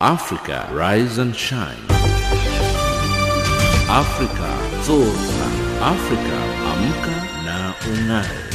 [0.00, 1.78] Africa, rise and shine.
[3.88, 5.46] Africa, zorka.
[5.80, 6.36] Africa,
[6.66, 8.54] amka na unai.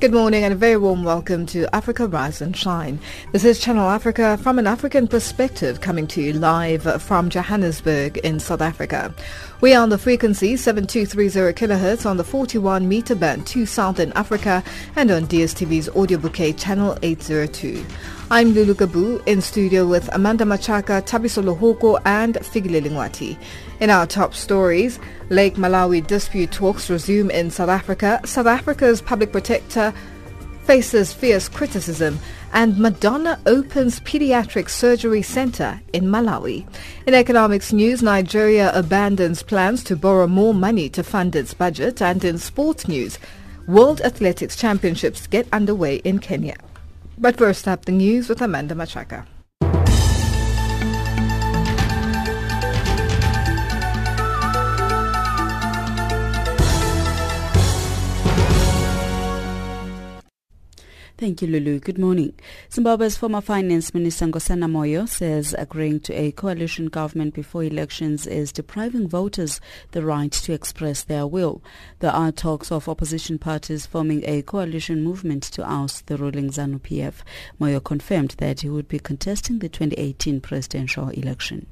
[0.00, 2.98] Good morning and a very warm welcome to Africa Rise and Shine.
[3.32, 8.38] This is Channel Africa from an African perspective coming to you live from Johannesburg in
[8.38, 9.14] South Africa.
[9.62, 14.62] We are on the frequency 7230 kHz on the 41 meter band to Southern Africa
[14.94, 17.82] and on DSTV's audio bouquet channel 802.
[18.30, 23.36] I'm Lulu Gabu in studio with Amanda Machaka, Tabiso Lohoko and Figile Lingwati.
[23.80, 28.22] In our top stories, Lake Malawi dispute talks resume in South Africa.
[28.24, 29.92] South Africa's public protector
[30.62, 32.18] faces fierce criticism
[32.54, 36.66] and Madonna opens pediatric surgery center in Malawi.
[37.06, 42.24] In economics news, Nigeria abandons plans to borrow more money to fund its budget and
[42.24, 43.18] in sports news,
[43.68, 46.56] World Athletics Championships get underway in Kenya.
[47.16, 49.26] But first up, the news with Amanda Machaka.
[61.24, 61.80] Thank you, Lulu.
[61.80, 62.34] Good morning.
[62.70, 68.52] Zimbabwe's former Finance Minister Nkosana Moyo says agreeing to a coalition government before elections is
[68.52, 69.58] depriving voters
[69.92, 71.62] the right to express their will.
[72.00, 77.14] There are talks of opposition parties forming a coalition movement to oust the ruling ZANU-PF.
[77.58, 81.64] Moyo confirmed that he would be contesting the 2018 presidential election.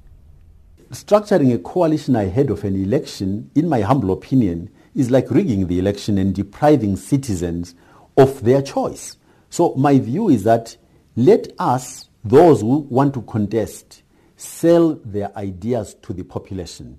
[0.93, 5.79] Structuring a coalition ahead of an election, in my humble opinion, is like rigging the
[5.79, 7.75] election and depriving citizens
[8.17, 9.19] of their choice.
[9.53, 10.75] So my view is that
[11.15, 14.03] let us, those who want to contest,
[14.35, 16.99] sell their ideas to the population.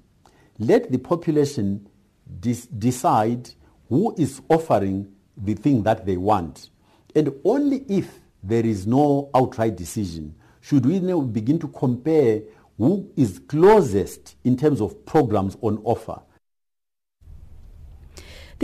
[0.59, 1.89] Let the population
[2.39, 3.49] decide
[3.89, 6.69] who is offering the thing that they want.
[7.15, 12.43] And only if there is no outright decision should we now begin to compare
[12.77, 16.21] who is closest in terms of programs on offer.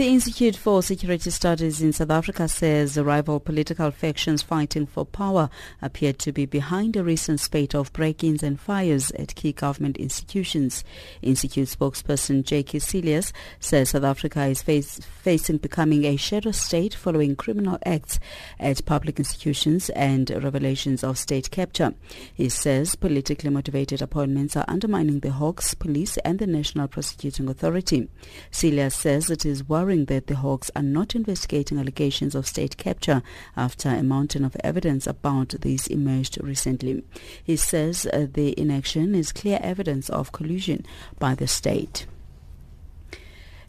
[0.00, 5.04] The Institute for Security Studies in South Africa says the rival political factions fighting for
[5.04, 5.50] power
[5.82, 10.84] appear to be behind a recent spate of break-ins and fires at key government institutions.
[11.20, 12.78] Institute spokesperson J.K.
[12.78, 18.18] Cilliers says South Africa is face, facing becoming a shadow state following criminal acts
[18.58, 21.92] at public institutions and revelations of state capture.
[22.32, 28.08] He says politically motivated appointments are undermining the Hawks, police and the National Prosecuting Authority.
[28.50, 33.22] Cilliers says it is worrying that the Hawks are not investigating allegations of state capture
[33.56, 37.02] after a mountain of evidence about these emerged recently.
[37.42, 40.86] He says uh, the inaction is clear evidence of collusion
[41.18, 42.06] by the state.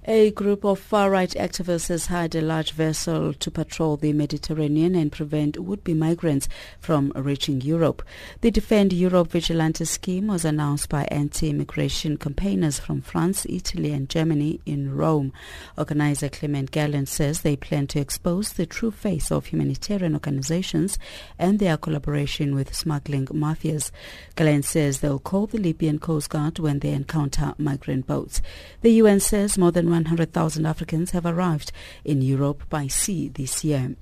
[0.06, 5.12] A group of far-right activists has hired a large vessel to patrol the Mediterranean and
[5.12, 8.02] prevent would-be migrants from reaching Europe.
[8.42, 14.60] The Defend Europe Vigilante scheme was announced by anti-immigration campaigners from France, Italy and Germany
[14.66, 15.34] in Rome.
[15.78, 20.98] Organizer Clement Galant says they plan to expose the true face of humanitarian organizations
[21.38, 23.92] and their collaboration with smuggling mafias.
[24.36, 28.42] Galant says they'll call the Libyan Coast Guard when they encounter migrant boats.
[28.82, 31.72] The UN says more than 100,000 Africans have arrived
[32.04, 33.96] in Europe by sea this year.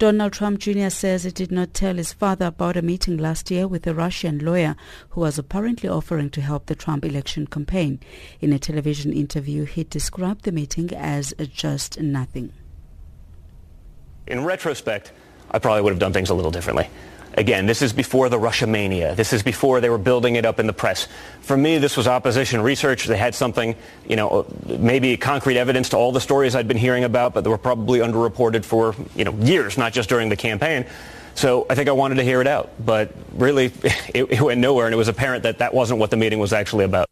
[0.00, 0.88] Donald Trump Jr.
[0.88, 4.38] says he did not tell his father about a meeting last year with a Russian
[4.38, 4.74] lawyer
[5.10, 8.00] who was apparently offering to help the Trump election campaign.
[8.40, 12.54] In a television interview, he described the meeting as just nothing.
[14.26, 15.12] In retrospect,
[15.50, 16.88] I probably would have done things a little differently.
[17.34, 19.14] Again, this is before the Russia mania.
[19.14, 21.06] This is before they were building it up in the press.
[21.42, 23.04] For me, this was opposition research.
[23.04, 23.76] They had something,
[24.08, 27.50] you know, maybe concrete evidence to all the stories I'd been hearing about, but they
[27.50, 30.86] were probably underreported for, you know, years, not just during the campaign.
[31.34, 32.70] So I think I wanted to hear it out.
[32.84, 33.66] But really,
[34.14, 36.52] it, it went nowhere, and it was apparent that that wasn't what the meeting was
[36.52, 37.08] actually about.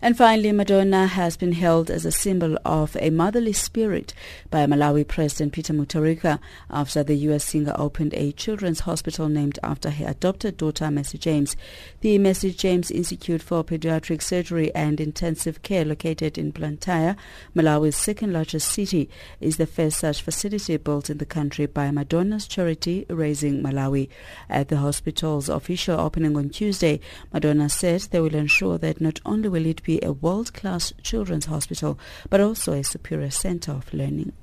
[0.00, 4.14] And finally, Madonna has been held as a symbol of a motherly spirit
[4.48, 6.38] by Malawi President Peter Mutharika
[6.70, 7.42] after the U.S.
[7.42, 11.56] singer opened a children's hospital named after her adopted daughter, Mercy James.
[12.00, 17.16] The Mercy James Institute for Pediatric Surgery and Intensive Care, located in Blantyre,
[17.56, 19.10] Malawi's second largest city,
[19.40, 24.08] is the first such facility built in the country by Madonna's charity, Raising Malawi.
[24.48, 27.00] At the hospital's official opening on Tuesday,
[27.32, 31.98] Madonna said they will ensure that not only will it be a world-class children's hospital,
[32.28, 34.34] but also a superior center of learning.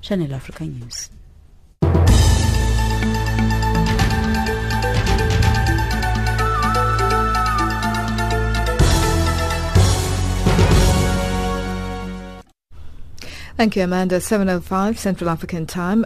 [0.00, 1.10] Channel Africa News.
[13.56, 14.16] Thank you, Amanda.
[14.16, 16.04] 7.05 Central African Time.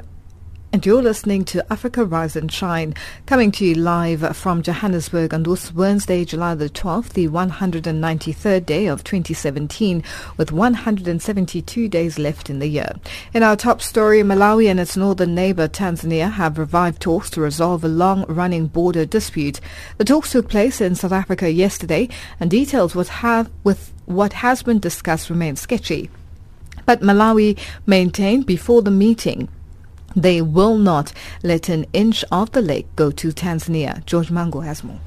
[0.70, 2.94] And you're listening to Africa Rise and Shine,
[3.24, 8.86] coming to you live from Johannesburg on this Wednesday, July the 12th, the 193rd day
[8.86, 10.04] of 2017,
[10.36, 12.92] with 172 days left in the year.
[13.32, 17.82] In our top story, Malawi and its northern neighbor Tanzania have revived talks to resolve
[17.82, 19.60] a long-running border dispute.
[19.96, 24.62] The talks took place in South Africa yesterday, and details what have, with what has
[24.62, 26.10] been discussed remain sketchy.
[26.84, 29.48] But Malawi maintained before the meeting
[30.16, 31.12] they will not
[31.42, 34.04] let an inch of the lake go to Tanzania.
[34.06, 35.00] George Mhango has more.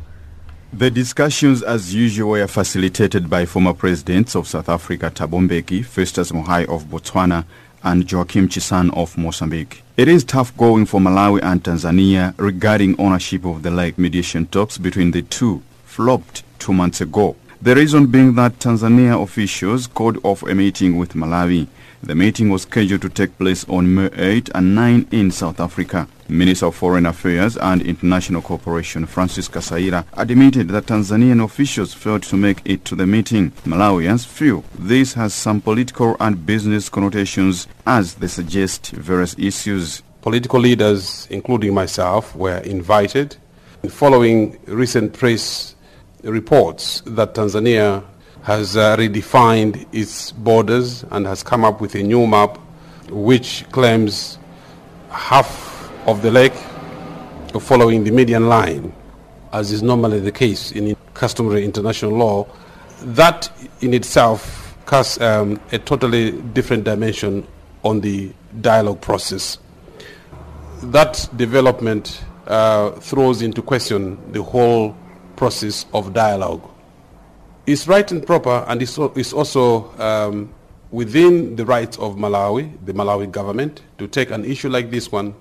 [0.74, 6.32] The discussions, as usual, were facilitated by former presidents of South Africa, Thabo Mbeki, Festus
[6.32, 7.44] Mogae of Botswana,
[7.84, 9.84] and Joaquim Chissano of Mozambique.
[9.98, 13.98] It is tough going for Malawi and Tanzania regarding ownership of the lake.
[13.98, 17.36] Mediation talks between the two flopped two months ago.
[17.64, 21.68] The reason being that Tanzania officials called off a meeting with Malawi.
[22.02, 26.08] The meeting was scheduled to take place on May 8 and 9 in South Africa.
[26.28, 32.36] Minister of Foreign Affairs and International Cooperation Francis Kasaila admitted that Tanzanian officials failed to
[32.36, 33.52] make it to the meeting.
[33.64, 40.02] Malawians feel this has some political and business connotations as they suggest various issues.
[40.24, 43.38] Political leaders, including myself, were invited.
[43.88, 45.76] Following recent press
[46.24, 48.04] reports that Tanzania
[48.44, 52.58] has uh, redefined its borders and has come up with a new map
[53.10, 54.38] which claims
[55.10, 56.54] half of the lake
[57.60, 58.94] following the median line,
[59.52, 62.48] as is normally the case in customary international law.
[63.02, 63.52] That
[63.82, 67.46] in itself casts um, a totally different dimension
[67.84, 68.32] on the
[68.62, 69.58] dialogue process.
[70.84, 74.96] That development uh, throws into question the whole
[75.42, 76.62] process of dialogue
[77.68, 80.54] it's right and proper, and it's, it's also um,
[80.90, 85.36] within the rights of Malawi, the Malawi government, to take an issue like this one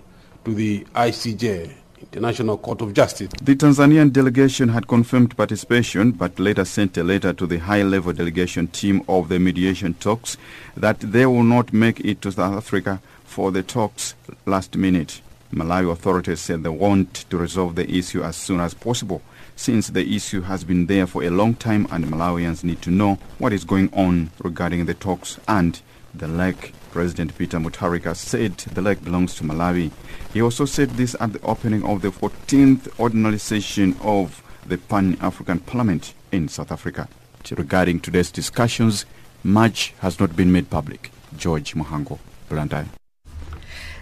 [0.45, 3.31] to the ICJ, International Court of Justice.
[3.43, 8.69] The Tanzanian delegation had confirmed participation, but later sent a letter to the high-level delegation
[8.69, 10.37] team of the mediation talks
[10.77, 14.15] that they will not make it to South Africa for the talks
[14.45, 15.23] last minute.
[15.53, 19.23] Malawi authorities said they want to resolve the issue as soon as possible
[19.61, 23.19] since the issue has been there for a long time and Malawians need to know
[23.37, 25.83] what is going on regarding the talks and
[26.15, 26.73] the lake.
[26.93, 29.91] President Peter Mutharika said the lake belongs to Malawi.
[30.33, 35.59] He also said this at the opening of the 14th ordinary session of the Pan-African
[35.61, 37.07] Parliament in South Africa.
[37.51, 39.05] Regarding today's discussions,
[39.45, 41.13] much has not been made public.
[41.37, 42.19] George Mhango,
[42.49, 43.00] Blantyre.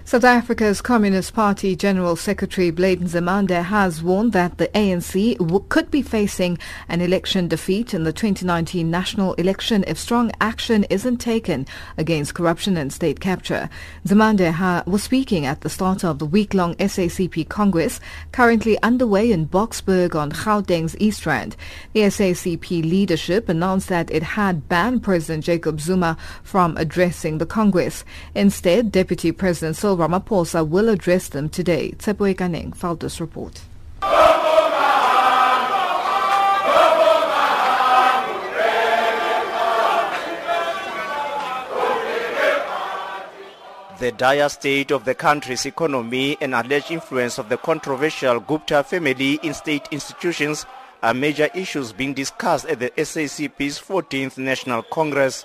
[0.09, 5.91] South Africa's Communist Party General Secretary Blade Nzimande has warned that the ANC w- could
[5.91, 6.57] be facing
[6.89, 11.67] an election defeat in the 2019 national election if strong action isn't taken
[11.99, 13.69] against corruption and state capture.
[14.07, 18.01] Nzimande ha- was speaking at the start of the week-long SACP Congress
[18.33, 21.55] currently underway in Boksburg on Gauteng's East Rand.
[21.93, 28.07] The SACP leadership announced that it had banned President Jacob Zuma from addressing the Congress.
[28.35, 31.91] Instead, Deputy President Cyril Ramaphosa will address them today.
[31.99, 33.61] Tsepo Kaneng filed this report.
[43.99, 49.41] The dire state of the country's economy and alleged influence of the controversial Gupta family
[49.43, 50.65] in state institutions
[51.03, 55.45] are major issues being discussed at the SACP's 14th National Congress.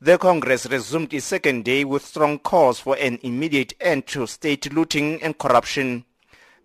[0.00, 4.72] The Congress resumed its second day with strong calls for an immediate end to state
[4.72, 6.04] looting and corruption.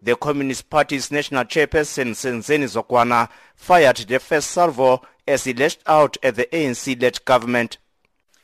[0.03, 6.15] The Communist Party's national chairperson Senzeni Zokwana fired the first salvo as he lashed out
[6.21, 7.79] at the ANC-led government.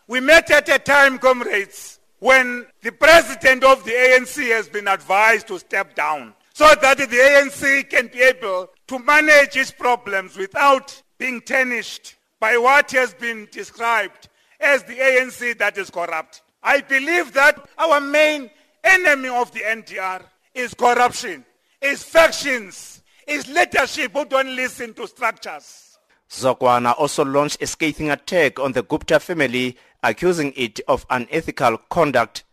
[0.07, 5.49] We met at a time, comrades, when the president of the ANC has been advised
[5.49, 10.99] to step down so that the ANC can be able to manage its problems without
[11.19, 14.28] being tarnished by what has been described
[14.59, 16.41] as the ANC that is corrupt.
[16.61, 18.49] I believe that our main
[18.83, 20.23] enemy of the NDR
[20.53, 21.45] is corruption,
[21.81, 25.97] is factions, is leadership who don't listen to structures.
[26.29, 32.43] Zokwana also launched a scathing attack on the Gupta family, accusing it of unethical conduct.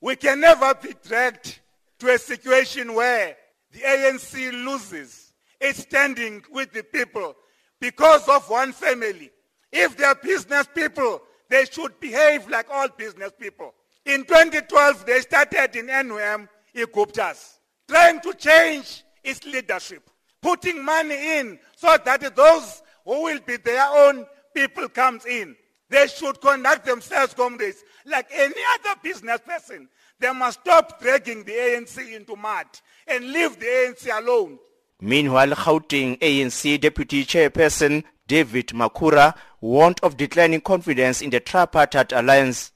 [0.00, 1.60] We can never be dragged
[2.00, 3.36] to a situation where
[3.72, 7.34] the ANC loses its standing with the people
[7.80, 9.30] because of one family.
[9.78, 13.74] If they are business people, they should behave like all business people.
[14.06, 20.08] In 2012, they started in NUM Guptas, trying to change its leadership,
[20.40, 25.54] putting money in so that those who will be their own people comes in.
[25.90, 29.88] They should conduct themselves, comrades, like any other business person.
[30.18, 32.66] They must stop dragging the ANC into mud
[33.06, 34.58] and leave the ANC alone.
[35.00, 42.72] Meanwhile, Gauteng ANC Deputy Chairperson David Makhura warned of declining confidence in the tripartite alliance.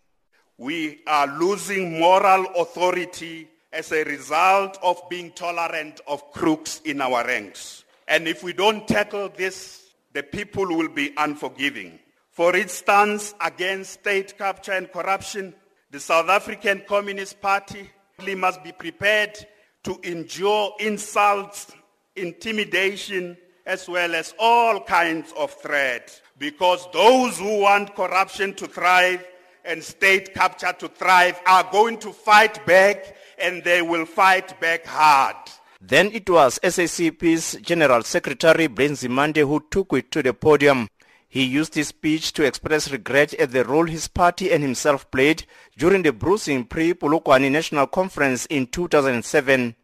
[0.59, 7.25] We are losing moral authority as a result of being tolerant of crooks in our
[7.25, 7.85] ranks.
[8.09, 11.99] And if we don't tackle this, the people will be unforgiving.
[12.33, 15.55] For its stance against state capture and corruption,
[15.91, 17.91] the South African Communist Party
[18.37, 19.39] must be prepared
[19.85, 21.73] to endure insults,
[22.17, 26.21] intimidation, as well as all kinds of threats.
[26.41, 29.23] Because those who want corruption to thrive
[29.63, 34.87] and state capture to thrive are going to fight back and they will fight back
[34.87, 35.37] hard.
[35.83, 40.89] Then it was SACP's General Secretary Brian Nzimande who took it to the podium.
[41.29, 45.45] He used his speech to express regret at the role his party and himself played
[45.77, 49.77] during the bruising pre-Polokwane National Conference in 2007.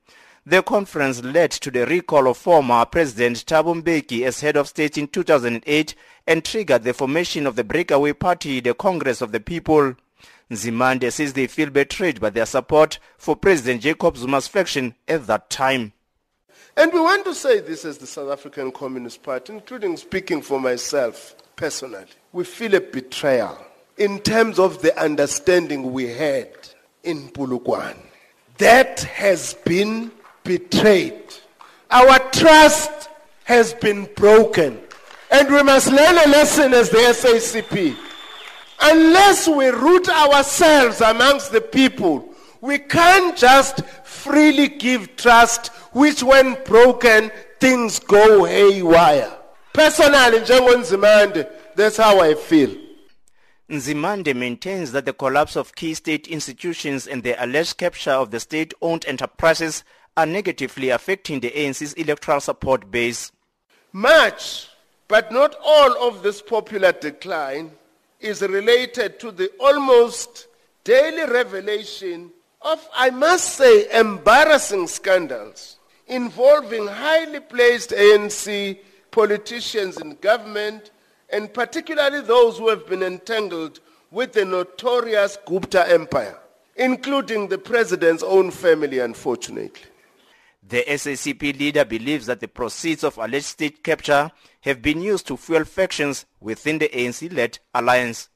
[0.49, 4.97] The conference led to the recall of former President Thabo Mbeki as head of state
[4.97, 5.95] in 2008
[6.29, 9.97] and triggered the formation of the breakaway party, the Congress of the People.
[10.49, 15.51] Nzimande says they feel betrayed by their support for President Jacob Zuma's faction at that
[15.51, 15.93] time.
[16.77, 20.61] And we want to say this as the South African Communist Party, including speaking for
[20.61, 22.05] myself personally.
[22.33, 23.59] We feel a betrayal
[23.97, 26.53] in terms of the understanding we had
[27.03, 27.99] in Polokwane.
[28.59, 30.13] That has been
[30.47, 31.23] betrayed.
[31.91, 33.09] Our trust
[33.45, 34.81] has been broken.
[35.31, 37.97] And we must learn a lesson as the SACP.
[38.81, 42.29] Unless we root ourselves amongst the people,
[42.61, 49.33] we can't just freely give trust, which when broken, things go haywire.
[49.73, 52.75] Personally, Nzimande, that's how I feel.
[53.71, 58.39] Nzimande maintains that the collapse of key state institutions and the alleged capture of the
[58.39, 59.83] state-owned enterprises
[60.17, 63.33] are negatively affecting the ANC's electoral support base.
[63.93, 64.69] Much,
[65.09, 67.71] but not all of this popular decline
[68.21, 70.49] is related to the almost
[70.85, 72.31] daily revelation
[72.63, 78.79] of, I must say, embarrassing scandals involving highly placed ANC
[79.11, 80.91] politicians in government
[81.31, 83.81] and particularly those who have been entangled
[84.11, 86.39] with the notorious Gupta empire,
[86.77, 89.83] including the president's own family, unfortunately.
[90.69, 94.33] The SACP leader believes that the proceeds of alleged state capture
[94.63, 98.29] have been used to fuel factions within the ANC-led alliance.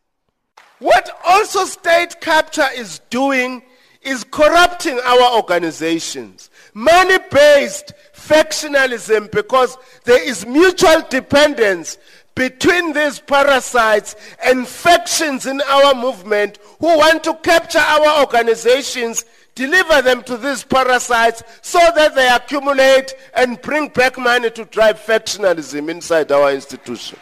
[0.79, 3.63] What also state capture is doing
[4.03, 6.51] is corrupting our organizations.
[6.73, 11.99] Money-based factionalism because there is mutual dependence
[12.37, 19.25] between these parasites and factions in our movement who want to capture our organizations
[19.61, 24.99] deliver them to these parasites so that they accumulate and bring back money to drive
[24.99, 27.21] factionalism inside our institutions.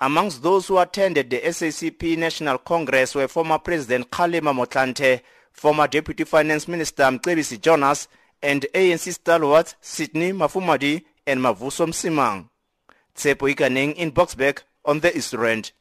[0.00, 5.20] Amongst those who attended the SACP National Congress were former President Kgalema Motlanthe,
[5.52, 8.08] former Deputy Finance Minister Mcebisi Jonas,
[8.42, 12.48] and ANC stalwarts Sydney Mufamadi and Mavuso Msimang.
[13.14, 15.72] Tsepo Ikaneng in Boksburg on the East Rand.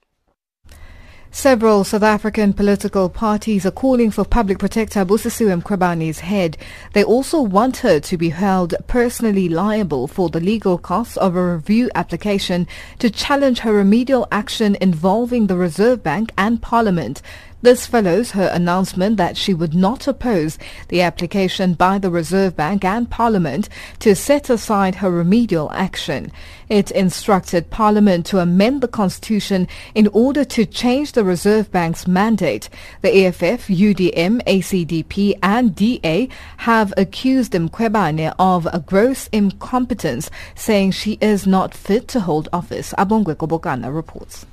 [1.36, 6.58] Several South African political parties are calling for Public Protector Busisiwe Mkhwebane's head.
[6.94, 11.56] They also want her to be held personally liable for the legal costs of a
[11.56, 12.68] review application
[13.00, 17.22] to challenge her remedial action involving the Reserve Bank and Parliament.
[17.65, 22.86] This follows her announcement that she would not oppose the application by the Reserve Bank
[22.86, 26.31] and Parliament to set aside her remedial action.
[26.69, 32.69] It instructed Parliament to amend the Constitution in order to change the Reserve Bank's mandate.
[33.01, 41.13] The EFF, UDM, ACDP and DA have accused Mkhwebane of a gross incompetence, saying she
[41.19, 42.93] is not fit to hold office.
[42.95, 44.45] Abongwe Kobokana reports.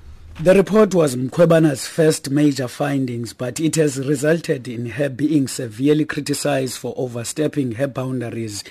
[0.43, 6.05] The report was Mkhwebane's first major findings, but it has resulted in her being severely
[6.05, 8.65] criticized for overstepping her boundaries.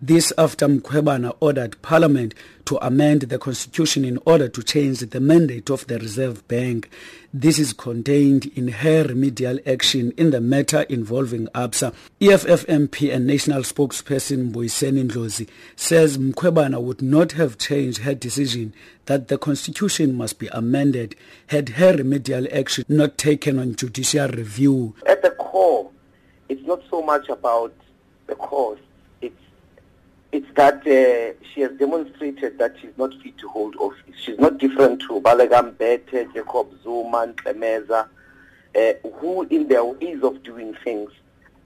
[0.00, 2.32] This after Mkhwebane ordered Parliament
[2.64, 6.88] to amend the constitution in order to change the mandate of the Reserve Bank.
[7.40, 11.94] This is contained in her remedial action in the matter involving ABSA.
[12.20, 18.74] EFF MP and national spokesperson Mbuyiseni Ndlozi says Mkhwebane would not have changed her decision
[19.06, 21.14] that the constitution must be amended
[21.46, 24.96] had her remedial action not taken on judicial review.
[25.06, 25.92] At the core,
[26.48, 27.72] it's not so much about
[28.26, 28.80] the cause
[30.32, 34.14] it's that uh, she has demonstrated that she's not fit to hold office.
[34.20, 38.08] She's not different to Baleka Mbete, Jacob Zuma, Klemeza.
[38.76, 41.10] uh, who in their ways of doing things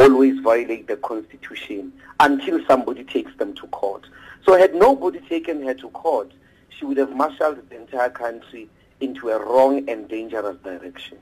[0.00, 4.04] always violate the constitution until somebody takes them to court.
[4.44, 6.32] So had nobody taken her to court,
[6.70, 8.68] she would have marshaled the entire country
[9.00, 11.18] into a wrong and dangerous direction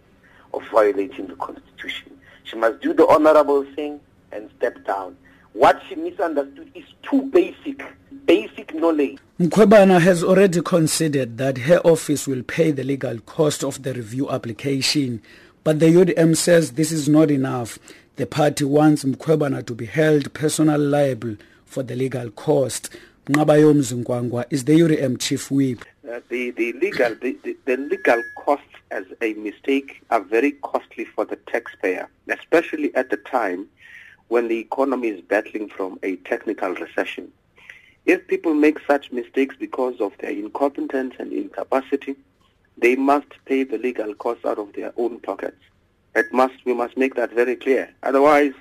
[0.54, 2.18] of violating the constitution.
[2.44, 4.00] She must do the honorable thing
[4.32, 5.16] and step down.
[5.52, 7.82] What she misunderstood is too basic,
[8.24, 9.18] basic knowledge.
[9.40, 14.30] Mkhwebana has already considered that her office will pay the legal cost of the review
[14.30, 15.22] application,
[15.64, 17.78] but the UDM says this is not enough.
[18.16, 22.90] The party wants Mkhwebana to be held personally liable for the legal cost.
[23.26, 25.84] Nqabayomzi Kwankwa is the UDM chief whip.
[26.08, 31.04] Uh, the, the legal the, the, the legal costs as a mistake are very costly
[31.04, 33.68] for the taxpayer, especially at the time
[34.30, 37.30] when the economy is battling from a technical recession.
[38.06, 42.14] If people make such mistakes because of their incompetence and incapacity,
[42.78, 45.60] they must pay the legal costs out of their own pockets.
[46.14, 47.90] It must, we must make that very clear.
[48.04, 48.54] Otherwise,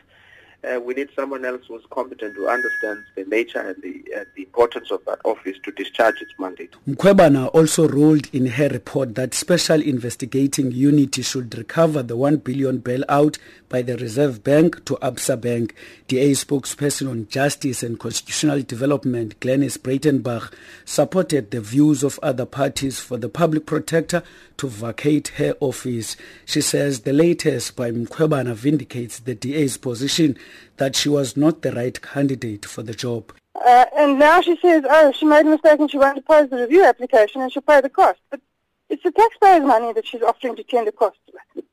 [0.64, 4.44] uh, we need someone else who's competent who understands the nature and the, uh, the
[4.44, 6.74] importance of that office to discharge its mandate.
[6.88, 12.80] Mkhwebana also ruled in her report that special investigating unit should recover the 1 billion
[12.80, 13.38] bailout
[13.70, 15.74] by the Reserve Bank to Absa Bank.
[16.08, 20.52] DA spokesperson on justice and constitutional development, Glynnis Breytenbach,
[20.86, 24.24] supported the views of other parties for the public protector
[24.58, 26.18] to vacate her office.
[26.46, 30.38] She says the latest by Mkhwebana vindicates the DA's position
[30.78, 33.34] that she was not the right candidate for the job.
[33.56, 36.58] Uh, and now she says, oh, she made a mistake and she won't oppose the
[36.58, 38.20] review application and she'll pay the cost.
[38.30, 38.40] But
[38.90, 41.20] it's the taxpayers' money that she's offering to tender costs
[41.56, 41.66] with.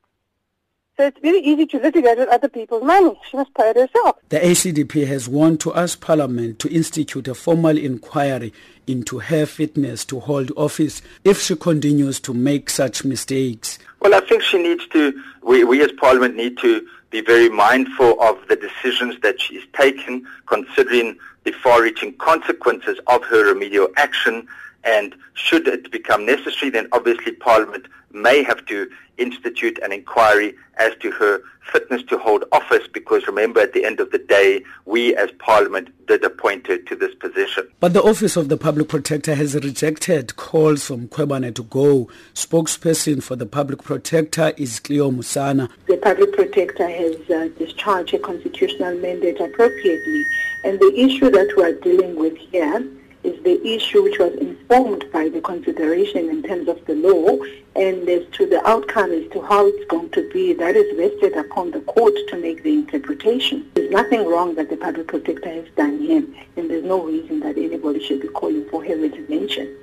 [0.97, 3.19] So it's very easy to litigate with other people's money.
[3.29, 4.17] She must pay it herself.
[4.29, 8.51] The ACDP has warned to ask Parliament to institute a formal inquiry
[8.87, 13.77] into her fitness to hold office if she continues to make such mistakes.
[13.99, 15.13] Well, I think she needs to,
[15.43, 20.25] we, we as Parliament need to be very mindful of the decisions that she's taken,
[20.45, 24.47] considering the far-reaching consequences of her remedial action.
[24.87, 30.93] And should it become necessary, then obviously Parliament may have to institute an inquiry as
[31.01, 35.13] to her fitness to hold office because remember at the end of the day we
[35.17, 37.67] as parliament did appoint her to this position.
[37.79, 42.09] But the office of the public protector has rejected calls from Mkhwebana to go.
[42.33, 45.69] Spokesperson for the public protector is Cleo Mosana.
[45.87, 50.23] The public protector has uh, discharged a constitutional mandate appropriately
[50.63, 52.87] and the issue that we are dealing with here
[53.27, 57.37] is the issue which was informed by the consideration in terms of the law
[57.75, 61.35] and as to the outcome as to how it's going to be, that is vested
[61.35, 63.69] upon the court to make the interpretation.
[63.75, 66.23] There's nothing wrong that the public protector has done here
[66.55, 69.75] and there's no reason that anybody should be calling for her resignation.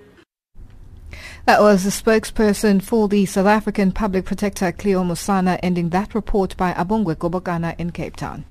[1.45, 6.57] That was the spokesperson for the South African Public Protector Cleo Mosana ending that report
[6.57, 8.47] by Abongwe Gobokana in Cape Town.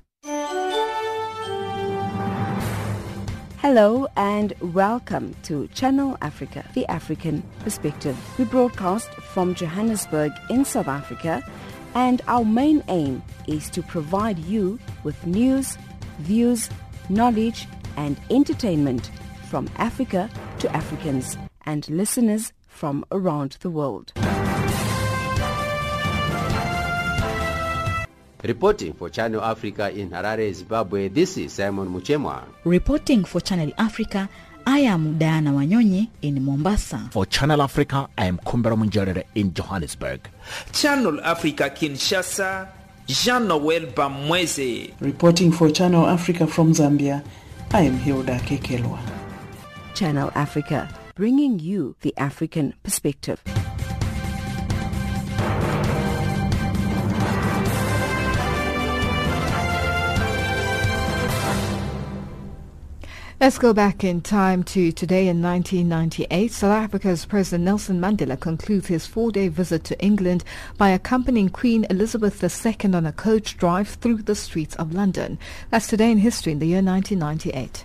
[3.64, 8.14] Hello and welcome to Channel Africa, the African perspective.
[8.38, 11.42] We broadcast from Johannesburg in South Africa
[11.94, 15.78] and our main aim is to provide you with news,
[16.18, 16.68] views,
[17.08, 19.10] knowledge and entertainment
[19.48, 24.12] from Africa to Africans and listeners from around the world.
[28.44, 32.44] Reporting for Channel Africa in Harare, Zimbabwe, this is Simon Muchemwa.
[32.64, 34.28] Reporting for Channel Africa,
[34.66, 37.08] I am Diana Wanyonyi in Mombasa.
[37.10, 40.28] For Channel Africa, I am Kumbera Munjerere in Johannesburg.
[40.72, 42.68] Channel Africa Kinshasa,
[43.06, 44.92] Jean-Noel Bamweze.
[45.00, 47.24] Reporting for Channel Africa from Zambia,
[47.72, 49.00] I am Hilda Kekelwa.
[49.94, 53.42] Channel Africa, bringing you the African perspective.
[63.44, 66.50] Let's go back in time to today in 1998.
[66.50, 70.44] South Africa's President Nelson Mandela concludes his four-day visit to England
[70.78, 75.38] by accompanying Queen Elizabeth II on a coach drive through the streets of London.
[75.68, 77.84] That's today in history in the year 1998.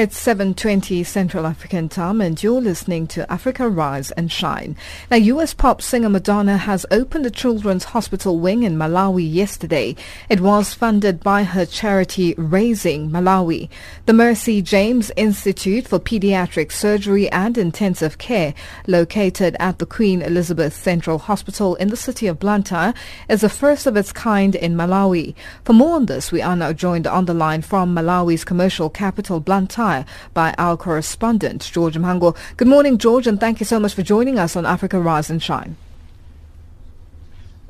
[0.00, 4.74] It's 7.20 Central African time and you're listening to Africa Rise and Shine.
[5.10, 5.52] Now, U.S.
[5.52, 9.94] pop singer Madonna has opened a children's hospital wing in Malawi yesterday.
[10.30, 13.68] It was funded by her charity Raising Malawi.
[14.06, 18.54] The Mercy James Institute for Pediatric Surgery and Intensive Care,
[18.86, 22.94] located at the Queen Elizabeth Central Hospital in the city of Blantyre,
[23.28, 25.34] is the first of its kind in Malawi.
[25.66, 29.40] For more on this, we are now joined on the line from Malawi's commercial capital,
[29.40, 29.89] Blantyre
[30.34, 32.36] by our correspondent, George Mhango.
[32.56, 35.42] Good morning, George, and thank you so much for joining us on Africa Rise and
[35.42, 35.76] Shine.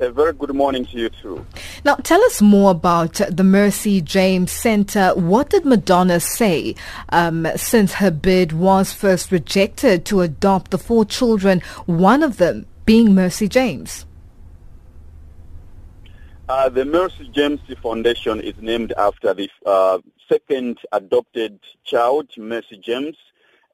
[0.01, 1.45] A very good morning to you too.
[1.85, 5.11] Now, tell us more about the Mercy James Center.
[5.13, 6.73] What did Madonna say
[7.09, 12.65] um, since her bid was first rejected to adopt the four children, one of them
[12.83, 14.07] being Mercy James?
[16.49, 19.99] Uh, the Mercy James Foundation is named after the uh,
[20.31, 23.17] second adopted child, Mercy James.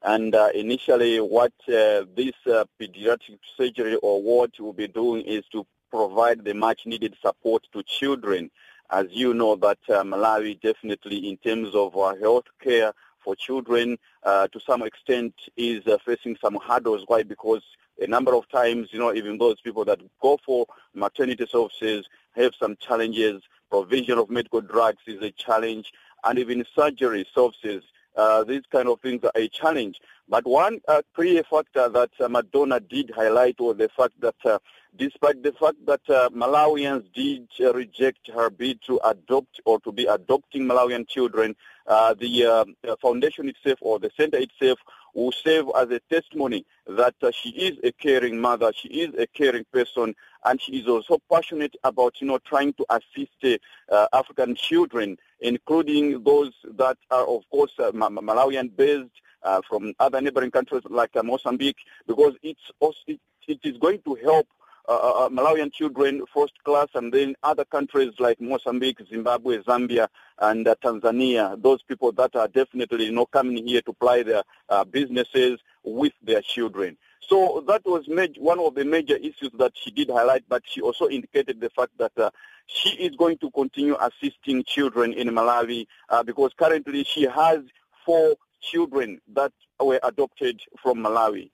[0.02, 5.44] And uh, initially what uh, this uh, pediatric surgery or ward will be doing is
[5.52, 8.50] to provide the much needed support to children.
[8.90, 12.92] As you know that uh, Malawi definitely in terms of uh, health care
[13.22, 17.04] for children uh, to some extent is facing some hurdles.
[17.06, 17.22] Why?
[17.22, 17.62] Because
[18.00, 22.52] a number of times, you know, even those people that go for maternity services have
[22.58, 23.42] some challenges.
[23.70, 25.92] Provision of medical drugs is a challenge
[26.24, 27.82] and even surgery services.
[28.16, 30.00] Uh, these kind of things are a challenge.
[30.28, 34.58] But one uh, clear factor that uh, Madonna did highlight was the fact that uh,
[34.96, 39.92] despite the fact that uh, Malawians did uh, reject her bid to adopt or to
[39.92, 41.54] be adopting Malawian children,
[41.86, 44.78] the foundation itself or the center itself
[45.14, 49.26] will serve as a testimony that uh, she is a caring mother, she is a
[49.26, 54.54] caring person, and she is also passionate about, you know, trying to assist uh, African
[54.54, 59.10] children, including those that are, of course, uh, Malawian-based
[59.42, 64.00] uh, from other neighboring countries like uh, Mozambique, because it's also, it, it is going
[64.02, 64.46] to help
[64.88, 70.08] uh, uh, uh, Malawian children first class and then other countries like Mozambique, Zimbabwe, Zambia,
[70.38, 74.42] and uh, Tanzania, those people that are definitely you know, coming here to ply their
[74.70, 76.96] uh, businesses with their children.
[77.20, 78.06] So that was
[78.38, 81.92] one of the major issues that she did highlight, but she also indicated the fact
[81.98, 82.30] that uh,
[82.66, 85.86] she is going to continue assisting children in Malawi
[86.24, 87.58] because currently she has
[88.06, 91.50] four children that were adopted from Malawi.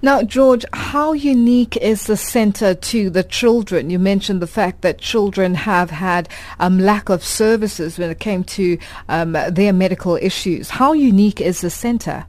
[0.00, 3.90] Now, George, how unique is the center to the children?
[3.90, 6.28] You mentioned the fact that children have had
[6.60, 10.70] um, lack of services when it came to um, their medical issues.
[10.70, 12.26] How unique is the center?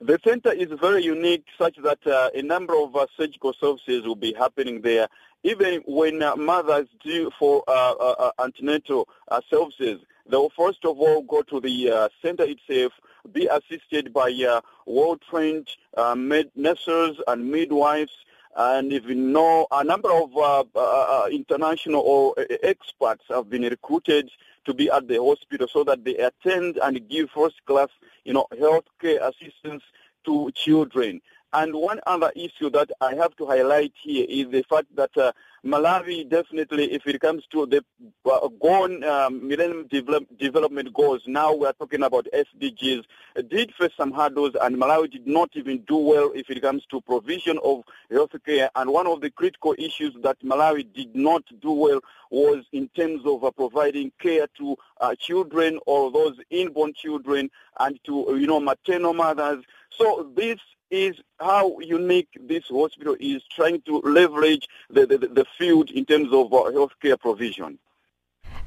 [0.00, 4.14] The center is very unique such that uh, a number of uh, surgical services will
[4.14, 5.08] be happening there.
[5.42, 9.08] Even when uh, mothers do for uh, uh, uh, antenatal
[9.50, 12.92] services, they will first of all go to the center itself
[13.30, 16.14] be assisted by uh, well-trained uh,
[16.54, 18.12] nurses and midwives
[18.56, 23.62] and even know a number of uh, uh, uh international or uh, experts have been
[23.62, 24.30] recruited
[24.64, 27.88] to be at the hospital so that they attend and give first-class,
[28.24, 29.82] you know, healthcare assistance
[30.24, 31.20] to children.
[31.54, 35.32] And one other issue that I have to highlight here is the fact that uh,
[35.64, 37.84] Malawi definitely, if it comes to the
[38.24, 43.04] uh, gone um, Millennium develop, Development Goals, now we are talking about SDGs,
[43.48, 47.02] did face some hurdles and Malawi did not even do well if it comes to
[47.02, 48.70] provision of health care.
[48.74, 53.26] And one of the critical issues that Malawi did not do well was in terms
[53.26, 58.58] of uh, providing care to uh, children or those inborn children and to, you know,
[58.58, 59.62] maternal mothers.
[59.90, 60.58] So this
[60.92, 66.28] is how unique this hospital is trying to leverage the, the, the field in terms
[66.32, 67.78] of uh, healthcare provision.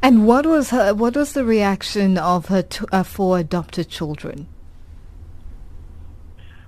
[0.01, 4.47] And what was her, what was the reaction of her t- uh, four adopted children?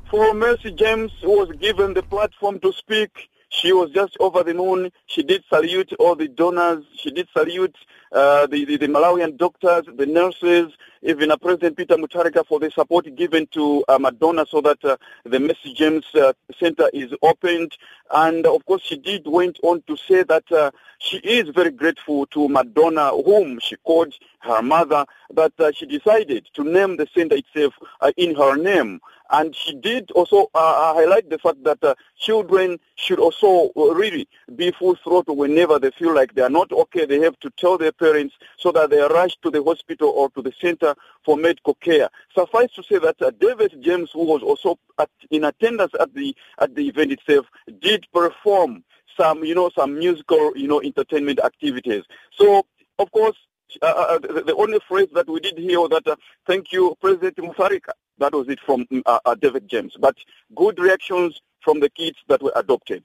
[0.09, 4.53] For Mercy James, who was given the platform to speak, she was just over the
[4.53, 4.91] moon.
[5.07, 6.85] She did salute all the donors.
[6.95, 7.75] She did salute
[8.11, 12.71] uh, the, the, the, Malawian doctors, the nurses, even uh, President Peter Mutharika for the
[12.71, 17.77] support given to uh, Madonna so that uh, the Mercy James uh, Center is opened.
[18.11, 22.25] And of course, she did went on to say that uh, she is very grateful
[22.27, 27.73] to Madonna, whom she called her mother, that she decided to name the center itself
[28.15, 29.01] in her name.
[29.29, 35.35] And she did also highlight the fact that children should also really be full throttle
[35.35, 37.05] whenever they feel like they are not okay.
[37.05, 40.41] They have to tell their parents so that they rush to the hospital or to
[40.41, 42.09] the center for medical care.
[42.33, 46.35] Suffice to say that uh, David James, who was also at, in attendance at the
[46.59, 47.45] at the event itself,
[47.79, 48.83] did perform
[49.19, 52.03] some, you know, some musical, you know, entertainment activities.
[52.31, 52.65] So,
[52.99, 53.35] of course,
[53.81, 57.37] uh, uh, the, only phrase that we did hear was that, uh, thank you, President
[57.37, 57.91] Mutharika.
[58.19, 59.95] That was it from uh, uh, David James.
[59.99, 60.15] But
[60.55, 63.03] good reactions from the kids that were adopted.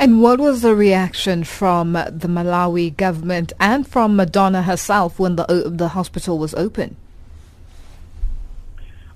[0.00, 5.46] And what was the reaction from the Malawi government and from Madonna herself when the
[5.82, 6.96] the hospital was open?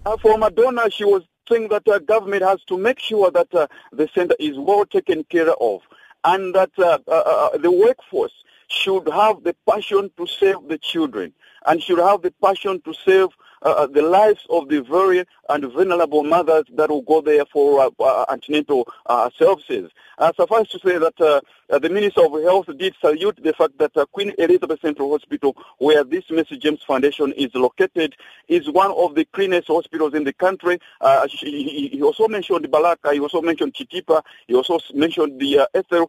[0.07, 3.67] Uh, for Madonna, she was saying that the government has to make sure that uh,
[3.91, 5.81] the center is well taken care of
[6.23, 8.37] and that uh, uh, uh, the workforce
[8.69, 11.33] should have the passion to save the children
[11.67, 13.29] and should have the passion to save
[13.65, 17.91] uh, the lives of the very and vulnerable mothers that will go there for uh,
[18.03, 19.91] uh, antenatal uh, services.
[20.19, 23.77] Uh, suffice to say that uh, uh, the Minister of Health did salute the fact
[23.79, 28.15] that Queen Elizabeth Central Hospital, where this Mercy James Foundation is located,
[28.47, 30.79] is one of the cleanest hospitals in the country.
[31.29, 36.09] She, he also mentioned Balaka, he also mentioned Chitipa, he also mentioned the Ethel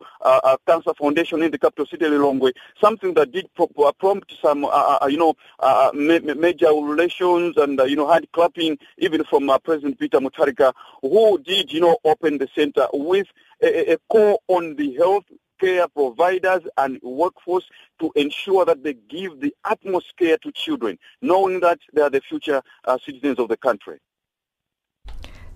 [0.68, 4.68] Cancer Foundation in the capital city, Lilongwe, something that did pro- prompt some,
[5.10, 10.20] you know, ma- major relations and, you know, hand clapping even from uh, President Peter
[10.20, 13.28] Mutharika, who did, you know, open the center with
[13.62, 15.26] a, a core on the health
[15.60, 17.66] care providers and workforce
[18.00, 22.22] to ensure that they give the utmost care to children, knowing that they are the
[22.22, 24.00] future uh, citizens of the country.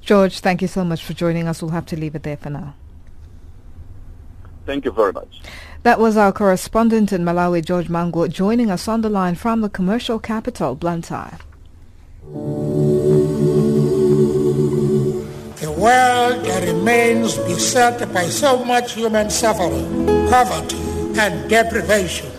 [0.01, 1.61] George, thank you so much for joining us.
[1.61, 2.75] We'll have to leave it there for now.
[4.65, 5.41] Thank you very much.
[5.83, 9.69] That was our correspondent in Malawi, George Mhango, joining us on the line from the
[9.69, 11.39] commercial capital, Blantyre.
[12.29, 12.35] A
[15.71, 20.77] world that remains beset by so much human suffering, poverty,
[21.19, 22.29] and deprivation.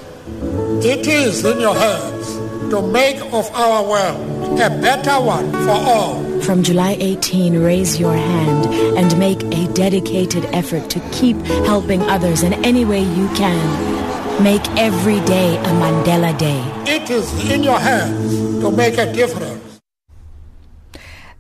[0.81, 2.29] It is in your hands
[2.71, 6.23] to make of our world a better one for all.
[6.43, 12.45] From July 18, raise your hand and make a dedicated effort to keep helping others
[12.45, 14.41] in any way you can.
[14.41, 16.63] Make every day a Mandela Day.
[16.87, 19.70] It is in your hands to make a difference.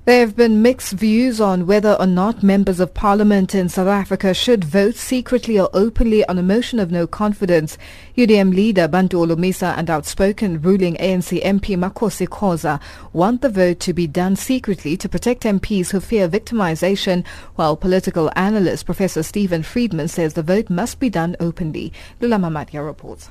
[0.06, 4.32] There have been mixed views on whether or not members of parliament in South Africa
[4.32, 7.76] should vote secretly or openly on a motion of no confidence.
[8.16, 12.80] UDM leader Bantu Holomisa and outspoken ruling ANC MP Makhosi Khoza
[13.12, 18.32] want the vote to be done secretly to protect MPs who fear victimization, while political
[18.36, 21.92] analyst Professor Steven Friedman says the vote must be done openly.
[22.20, 23.28] Lula Mamatia reports.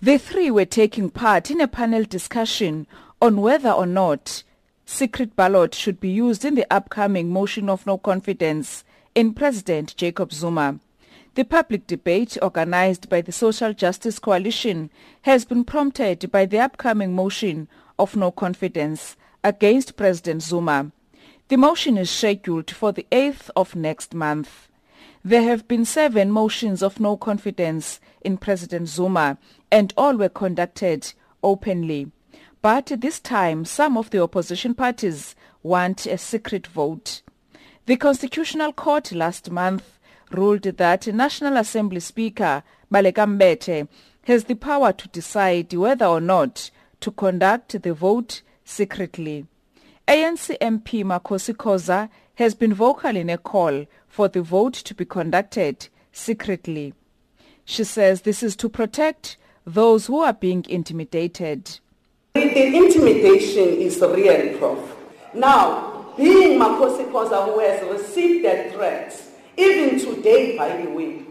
[0.00, 2.86] The three were taking part in a panel discussion
[3.20, 4.44] on whether or not
[4.90, 8.82] secret ballot should be used in the upcoming motion of no confidence
[9.14, 10.80] in President Jacob Zuma.
[11.36, 14.90] The public debate organized by the Social Justice Coalition
[15.22, 17.68] has been prompted by the upcoming motion
[18.00, 20.90] of no confidence against President Zuma.
[21.48, 24.68] The motion is scheduled for the 8th of next month.
[25.24, 29.38] There have been seven motions of no confidence in President Zuma
[29.70, 31.12] and all were conducted
[31.44, 32.10] openly.
[32.62, 37.22] But this time, some of the opposition parties want a secret vote.
[37.86, 39.98] The Constitutional Court last month
[40.30, 43.88] ruled that National Assembly Speaker Baleka Mbete
[44.24, 46.70] has the power to decide whether or not
[47.00, 49.46] to conduct the vote secretly.
[50.06, 55.06] ANC MP Makhosi Khoza has been vocal in a call for the vote to be
[55.06, 56.92] conducted secretly.
[57.64, 61.78] She says this is to protect those who are being intimidated.
[62.34, 64.96] The intimidation is real, Prof.
[65.34, 71.22] Now, being Makhosi Khoza who has received that threats, even today, by the way.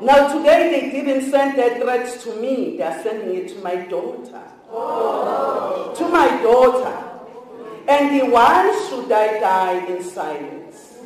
[0.00, 3.76] Now, today they didn't send that threats to me, they are sending it to my
[3.76, 4.42] daughter.
[4.70, 5.94] Oh.
[5.96, 7.02] To my daughter.
[7.88, 10.98] And the one should I die in silence.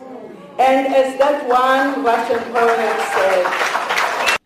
[0.59, 4.37] And as that one Russian poet said,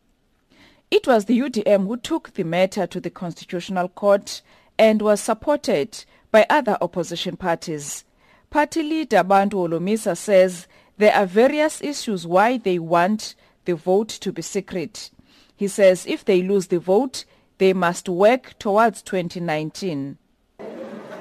[0.90, 4.42] it was the UDM who took the matter to the Constitutional Court
[4.78, 8.04] and was supported by other opposition parties.
[8.50, 13.34] Party leader Bantu Holomisa says there are various issues why they want
[13.64, 15.10] the vote to be secret.
[15.56, 17.24] He says if they lose the vote,
[17.58, 20.18] they must work towards 2019.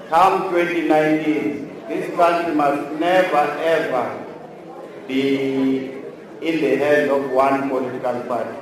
[0.10, 4.26] Come 2019, this country must never ever
[5.08, 5.92] be
[6.42, 8.58] in the hands of one political party.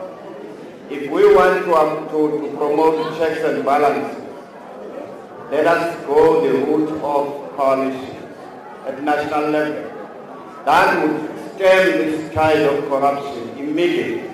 [0.89, 1.71] If we want to,
[2.12, 4.20] to, to promote checks and balances,
[5.51, 8.15] let us go the route of coalition
[8.87, 9.83] at national level.
[10.63, 14.31] That would stem this tide of corruption immediately.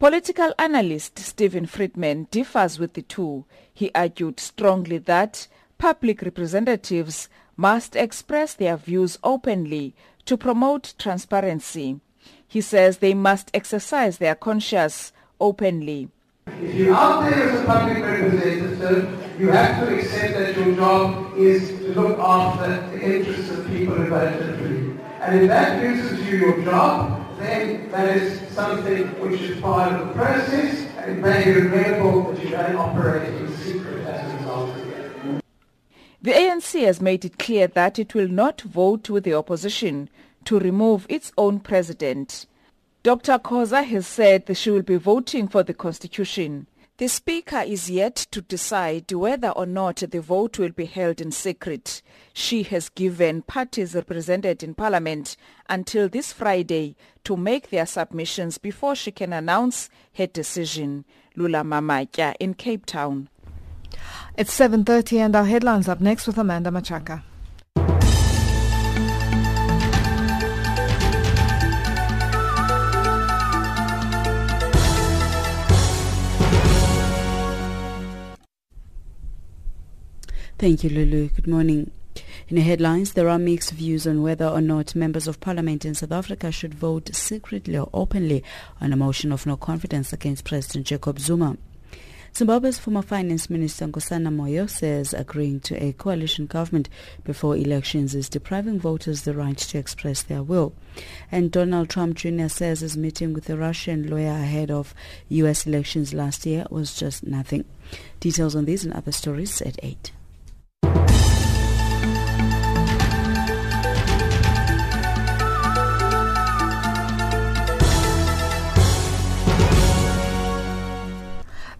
[0.00, 3.44] Political analyst Steven Friedman differs with the two.
[3.72, 5.46] He argued strongly that
[5.78, 12.00] public representatives must express their views openly to promote transparency.
[12.48, 16.08] He says they must exercise their conscience openly.
[16.48, 21.36] If you're out there as a public representative, you have to accept that your job
[21.36, 25.00] is to look after the interests of people who voted for you.
[25.20, 30.08] And if that gives you your job, then that is something which is part of
[30.08, 34.36] the process, and it may be regrettable that you don't operate in secret as a
[34.36, 34.76] result.
[36.22, 40.08] The ANC has made it clear that it will not vote with the opposition
[40.44, 42.46] to remove its own president.
[43.02, 43.38] Dr.
[43.38, 46.66] Khoza has said that she will be voting for the constitution.
[46.96, 51.32] The Speaker is yet to decide whether or not the vote will be held in
[51.32, 52.02] secret.
[52.32, 55.36] She has given parties represented in Parliament
[55.68, 61.04] until this Friday to make their submissions before she can announce her decision.
[61.34, 63.28] Lula Mamatya in Cape Town.
[64.38, 67.24] It's 7.30 and our headlines up next with Amanda Machaka.
[80.64, 81.28] Thank you, Lulu.
[81.28, 81.90] Good morning.
[82.48, 85.94] In the headlines, there are mixed views on whether or not members of parliament in
[85.94, 88.42] South Africa should vote secretly or openly
[88.80, 91.58] on a motion of no confidence against President Jacob Zuma.
[92.34, 96.88] Zimbabwe's former finance minister Nkosana Moyo says agreeing to a coalition government
[97.24, 100.72] before elections is depriving voters the right to express their will.
[101.30, 102.48] And Donald Trump Jr.
[102.48, 104.94] says his meeting with a Russian lawyer ahead of
[105.28, 105.66] U.S.
[105.66, 107.66] elections last year was just nothing.
[108.18, 110.12] Details on these and other stories at 8.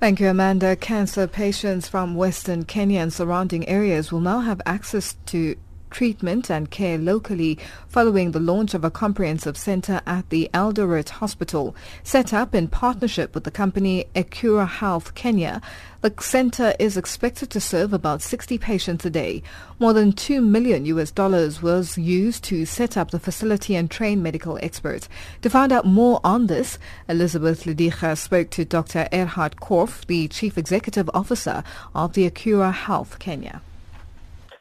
[0.04, 0.76] Thank you, Amanda.
[0.76, 5.56] Cancer patients from Western Kenya and surrounding areas will now have access to
[5.94, 11.74] treatment and care locally following the launch of a comprehensive center at the Eldoret Hospital.
[12.02, 15.62] Set up in partnership with the company Ecura Health Kenya,
[16.00, 19.40] the center is expected to serve about 60 patients a day.
[19.78, 24.20] More than 2 million US dollars was used to set up the facility and train
[24.20, 25.08] medical experts.
[25.42, 26.76] To find out more on this,
[27.08, 29.08] Elizabeth Lidija spoke to Dr.
[29.12, 31.62] Erhard Korf, the Chief Executive Officer
[31.94, 33.62] of the Ecura Health Kenya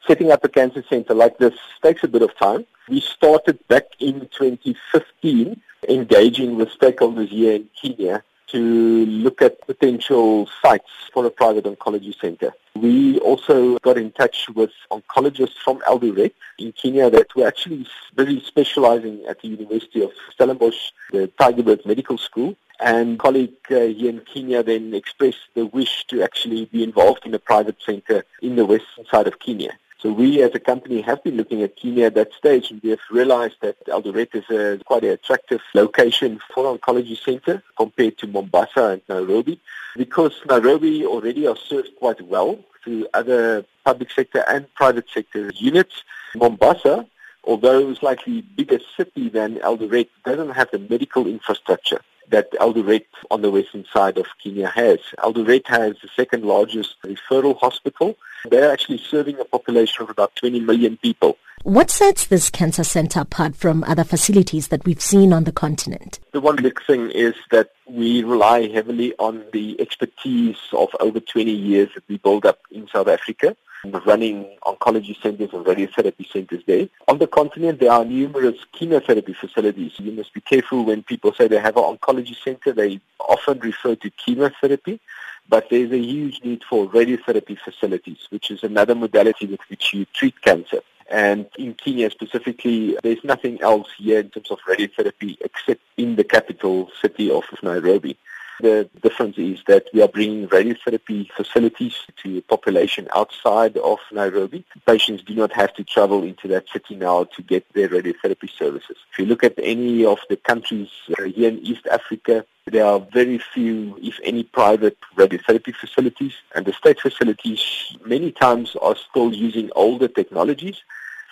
[0.06, 2.66] setting up a cancer center like this takes a bit of time.
[2.88, 10.48] We started back in 2015 engaging with stakeholders here in Kenya to look at potential
[10.62, 12.52] sites for a private oncology center.
[12.74, 18.40] We also got in touch with oncologists from Eldoret in Kenya that were actually very
[18.40, 22.56] specializing at the University of Stellenbosch, the Tygerberg Medical School.
[22.80, 27.32] And colleague uh, here in Kenya then expressed the wish to actually be involved in
[27.34, 29.72] a private center in the western side of Kenya.
[30.04, 32.90] So we as a company have been looking at Kenya at that stage and we
[32.90, 38.18] have realized that Eldoret is a, quite an attractive location for an oncology center compared
[38.18, 39.58] to Mombasa and Nairobi
[39.96, 46.02] because Nairobi already are served quite well through other public sector and private sector units.
[46.36, 47.06] Mombasa,
[47.44, 53.50] although slightly bigger city than Eldoret, doesn't have the medical infrastructure that Eldoret on the
[53.50, 54.98] western side of Kenya has.
[55.18, 58.16] Eldoret has the second largest referral hospital.
[58.50, 61.36] They're actually serving a population of about 20 million people.
[61.62, 66.20] What sets this cancer center apart from other facilities that we've seen on the continent?
[66.32, 71.50] The one big thing is that we rely heavily on the expertise of over 20
[71.50, 73.56] years that we built up in South Africa
[73.92, 76.88] running oncology centers and radiotherapy centers there.
[77.08, 79.92] On the continent, there are numerous chemotherapy facilities.
[79.98, 82.72] You must be careful when people say they have an oncology center.
[82.72, 85.00] They often refer to chemotherapy,
[85.48, 90.06] but there's a huge need for radiotherapy facilities, which is another modality with which you
[90.06, 90.80] treat cancer.
[91.10, 96.24] And in Kenya specifically, there's nothing else here in terms of radiotherapy except in the
[96.24, 98.16] capital city of Nairobi.
[98.60, 104.64] The difference is that we are bringing radiotherapy facilities to population outside of Nairobi.
[104.86, 108.96] Patients do not have to travel into that city now to get their radiotherapy services.
[109.12, 110.88] If you look at any of the countries
[111.18, 116.64] uh, here in East Africa, there are very few, if any, private radiotherapy facilities, and
[116.64, 120.82] the state facilities many times are still using older technologies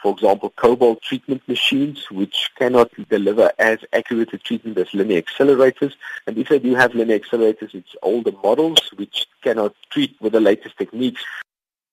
[0.02, 5.94] for example, cobalt treatment machines, which cannot deliver as accurate a treatment as linear accelerators.
[6.26, 10.40] And if they do have linear accelerators, it's older models which cannot treat with the
[10.40, 11.24] latest techniques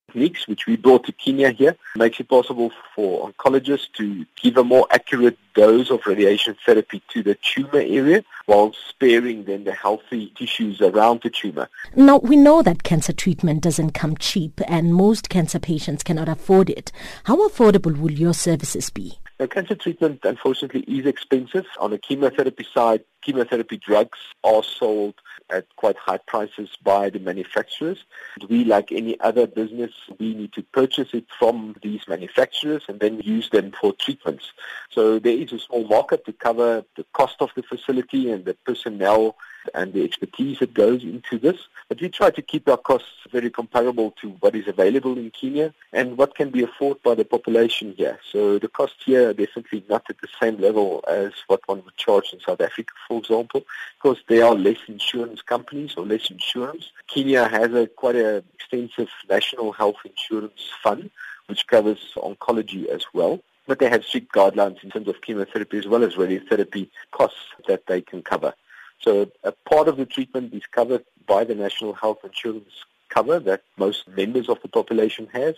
[0.10, 4.64] techniques, which we brought to Kenya here, makes it possible for oncologists to give a
[4.64, 10.32] more accurate dose of radiation therapy to the tumor area while sparing then the healthy
[10.36, 11.70] tissues around the tumor.
[11.96, 16.70] Now, we know that cancer treatment doesn't come cheap and most cancer patients cannot afford
[16.70, 16.92] it.
[17.26, 19.20] How affordable will your services be?
[19.40, 21.66] Now, cancer treatment, unfortunately, is expensive.
[21.80, 25.16] On the chemotherapy side, chemotherapy drugs are sold
[25.50, 28.06] at quite high prices by the manufacturers.
[28.50, 33.20] We, like any other business, we need to purchase it from these manufacturers and then
[33.20, 34.52] use them for treatments.
[34.90, 38.56] So there is a small market to cover the cost of the facility and the
[38.66, 39.36] personnel
[39.74, 41.58] and the expertise that goes into this.
[41.88, 45.74] But we try to keep our costs very comparable to what is available in Kenya
[45.94, 48.20] and what can be afforded by the population here.
[48.32, 51.98] So the costs here are definitely not at the same level as what one would
[51.98, 53.66] charge in South Africa, for example,
[53.98, 56.92] because there are less insurance companies or less insurance.
[57.08, 61.10] Kenya has a quite an extensive national health insurance fund
[61.48, 65.86] which covers oncology as well but they have strict guidelines in terms of chemotherapy as
[65.86, 68.52] well as radiotherapy costs that they can cover.
[69.02, 73.64] So a part of the treatment is covered by the National Health Insurance cover that
[73.78, 75.56] most members of the population has.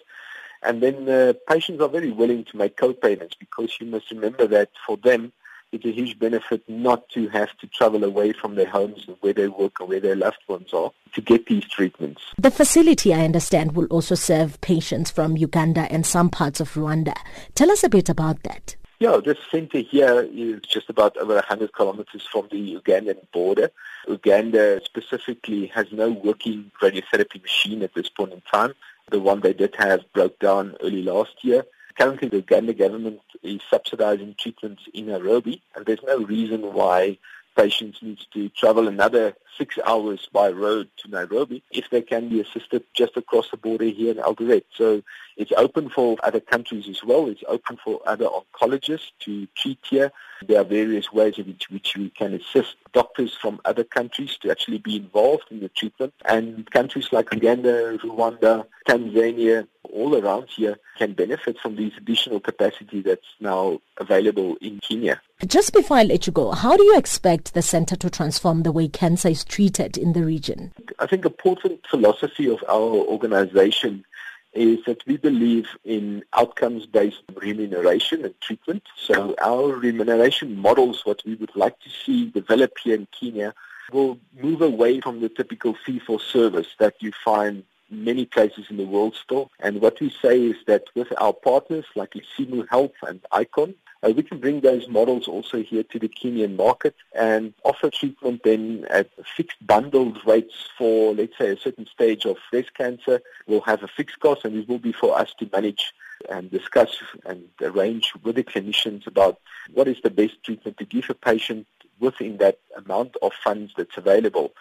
[0.64, 4.70] And then uh, patients are very willing to make co-payments because you must remember that
[4.86, 5.34] for them,
[5.72, 9.34] it's a huge benefit not to have to travel away from their homes and where
[9.34, 12.22] they work or where their loved ones are to get these treatments.
[12.38, 17.16] The facility, I understand, will also serve patients from Uganda and some parts of Rwanda.
[17.56, 18.76] Tell us a bit about that.
[19.02, 23.72] Yeah, this center here is just about over 100 kilometers from the Ugandan border.
[24.08, 28.76] Uganda specifically has no working radiotherapy machine at this point in time.
[29.10, 31.66] The one they did have broke down early last year.
[31.98, 37.18] Currently, the Uganda government is subsidizing treatments in Nairobi, and there's no reason why
[37.56, 42.42] patients need to travel another six hours by road to Nairobi if they can be
[42.42, 44.64] assisted just across the border here in Eldoret.
[44.74, 45.04] So
[45.38, 47.28] it's open for other countries as well.
[47.28, 50.12] It's open for other oncologists to treat here.
[50.48, 54.52] There are various ways in which, which we can assist doctors from other countries to
[54.52, 56.14] actually be involved in the treatment.
[56.26, 63.02] And countries like Uganda, Rwanda, Tanzania, all around here can benefit from this additional capacity
[63.02, 65.22] that's now available in Kenya.
[65.46, 68.72] Just before I let you go, how do you expect the center to transform the
[68.72, 70.72] way cancer is treated in the region?
[71.00, 74.06] I think a important philosophy of our organization
[74.54, 78.84] is that we believe in outcomes-based remuneration and treatment.
[78.96, 83.56] So our remuneration models, what we would like to see develop here in Kenya,
[83.92, 89.16] will move away from the typical fee-for-service that you find many places in the world
[89.16, 89.52] still.
[89.60, 94.12] And what we say is that with our partners like Isimu Health and ICON, uh,
[94.16, 98.88] we can bring those models also here to the Kenyan market and offer treatment then
[98.90, 103.22] at fixed bundled rates for, let's say, a certain stage of breast cancer.
[103.46, 105.94] We'll have a fixed cost and it will be for us to manage
[106.30, 109.40] and discuss and arrange with the clinicians about
[109.74, 111.68] what is the best treatment to give a patient
[112.00, 114.52] within that amount of funds that's available.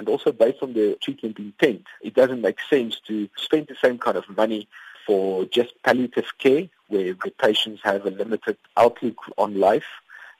[0.00, 3.98] And also based on the treatment intent, it doesn't make sense to spend the same
[3.98, 4.66] kind of money
[5.06, 9.84] for just palliative care, where the patients have a limited outlook on life,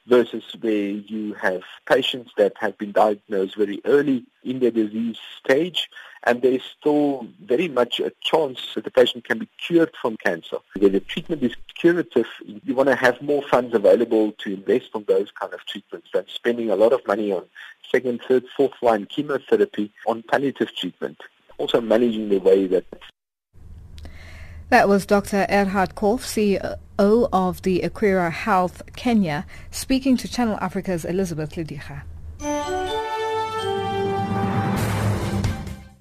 [0.07, 5.89] versus where you have patients that have been diagnosed very early in their disease stage,
[6.23, 10.57] and there's still very much a chance that the patient can be cured from cancer.
[10.77, 15.05] Where the treatment is curative, you want to have more funds available to invest on
[15.07, 17.45] those kind of treatments than spending a lot of money on
[17.91, 21.21] second, third, fourth line chemotherapy on palliative treatment.
[21.57, 22.85] Also managing the way that
[24.71, 25.45] that was Dr.
[25.49, 32.03] Erhard Korf, CEO of the Ecura Health Kenya, speaking to Channel Africa's Elizabeth Lidicha.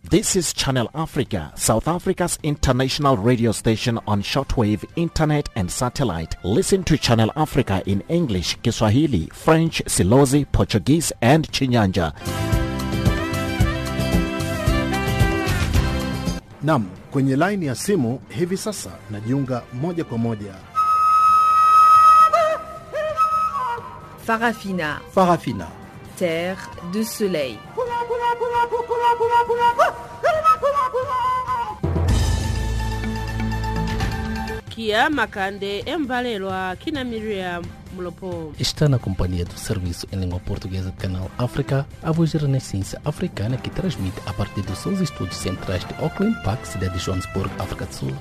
[0.09, 6.37] This is Channel Africa, South Africa's international radio station on shortwave, internet and satellite.
[6.45, 12.15] Listen to Channel Africa in English, Kiswahili, French, Silozi, Portuguese and Chinyanja.
[16.63, 20.55] Nam, kwenye laini ya simu hivi sasa najiunga moja kwa moja.
[24.27, 25.01] Farafina.
[25.15, 25.67] Farafina.
[26.19, 26.57] Terre
[26.93, 27.57] de soleil.
[34.69, 37.65] kia makande embalelwa kina miriam
[38.59, 43.01] Está na companhia do Serviço em Língua Portuguesa do Canal África, a voz da Renascença
[43.05, 47.51] Africana que transmite a partir dos seus estúdios centrais de Auckland Park, cidade de Johannesburg,
[47.59, 48.15] África do Sul.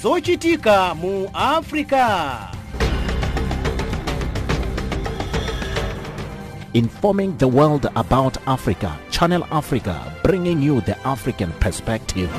[0.00, 2.50] zochitika mu afrika
[6.74, 12.30] Informing the world about Africa, Channel Africa, bringing you the African perspective.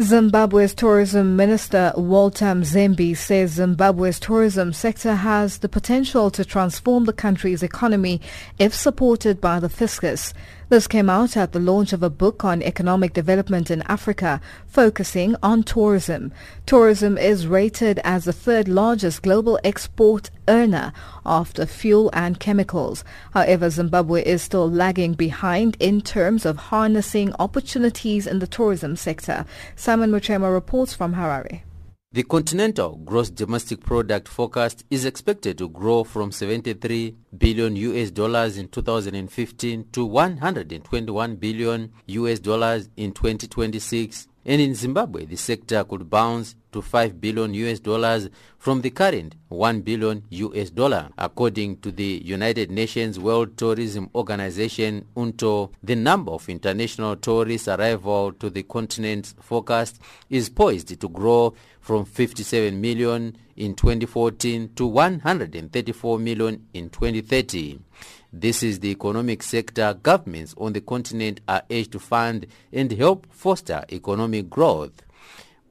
[0.00, 7.12] Zimbabwe's tourism minister Walter Mzembi says Zimbabwe's tourism sector has the potential to transform the
[7.12, 8.20] country's economy
[8.58, 10.34] if supported by the fiscus.
[10.70, 15.36] This came out at the launch of a book on economic development in Africa focusing
[15.42, 16.32] on tourism.
[16.64, 20.92] Tourism is rated as the third largest global export earner
[21.26, 23.04] after fuel and chemicals.
[23.32, 29.44] However, Zimbabwe is still lagging behind in terms of harnessing opportunities in the tourism sector.
[29.76, 31.60] Simon Muchema reports from Harare.
[32.14, 38.56] The continental gross domestic product forecast is expected to grow from 73 billion US dollars
[38.56, 46.10] in 2015 to 121 billion US dollars in 2026 and in Zimbabwe, the sector could
[46.10, 51.08] bounce to 5 billion US dollars from the current 1 billion US dollar.
[51.16, 58.32] According to the United Nations World Tourism Organization, UNTO, the number of international tourist arrival
[58.32, 59.98] to the continent's forecast
[60.28, 61.54] is poised to grow
[61.84, 67.78] from 57 million in 2014 to 134 million in 2030.
[68.32, 73.26] This is the economic sector governments on the continent are urged to fund and help
[73.30, 75.02] foster economic growth.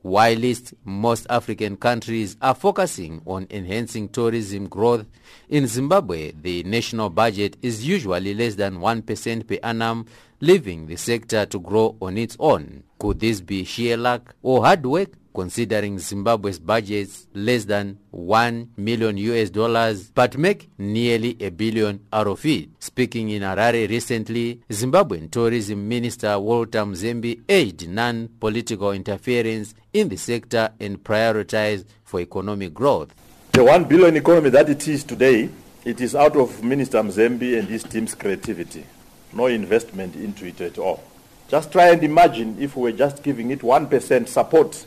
[0.03, 5.07] Whilst most African countries are focusing on enhancing tourism growth,
[5.49, 10.05] in Zimbabwe the national budget is usually less than 1% per annum,
[10.41, 12.83] leaving the sector to grow on its own.
[12.99, 15.09] Could this be sheer luck or hard work?
[15.33, 22.27] Considering Zimbabwe's budget less than 1 million US dollars but make nearly a billion out
[22.27, 22.69] of it.
[22.79, 30.69] Speaking in Harare recently, Zimbabwean Tourism Minister Walter Mzembi urged non-political interference in the sector
[30.79, 33.13] and prioritized for economic growth.
[33.53, 35.49] The 1 billion economy that it is today,
[35.85, 38.85] it is out of Minister Mzembi and his team's creativity.
[39.33, 41.03] No investment into it at all.
[41.47, 44.85] Just try and imagine if we were just giving it 1% support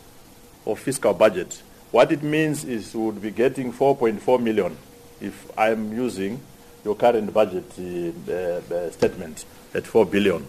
[0.66, 1.62] of fiscal budget.
[1.92, 4.76] What it means is we would be getting 4.4 million
[5.20, 6.40] if I'm using
[6.84, 8.32] your current budget uh,
[8.74, 9.44] uh, statement
[9.74, 10.46] at 4 billion.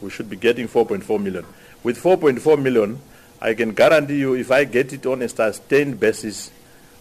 [0.00, 1.44] we should be getting 4.4 million.
[1.82, 3.00] With 4.4 million,
[3.40, 6.50] I can guarantee you if I get it on a sustained basis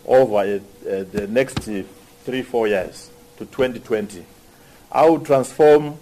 [0.05, 4.25] over uh, the next three, four years to 2020,
[4.91, 5.97] I will transform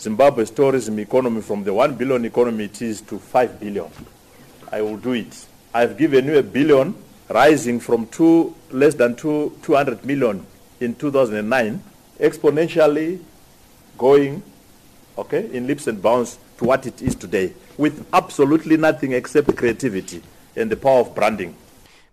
[0.00, 3.86] Zimbabwe's tourism economy from the 1 billion economy it is to 5 billion.
[4.70, 5.46] I will do it.
[5.74, 6.94] I've given you a billion,
[7.30, 10.44] rising from two, less than two, 200 million
[10.80, 11.82] in 2009,
[12.20, 13.20] exponentially
[13.96, 14.42] going,
[15.16, 20.22] okay, in leaps and bounds to what it is today, with absolutely nothing except creativity
[20.56, 21.54] and the power of branding.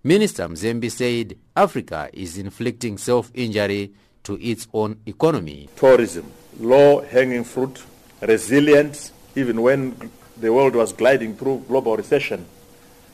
[0.06, 3.92] Minister Mzembi said Africa is inflicting self-injury
[4.24, 5.68] to its own economy.
[5.76, 7.84] Tourism, low-hanging fruit,
[8.22, 12.46] resilient, even when the world was gliding through global recession,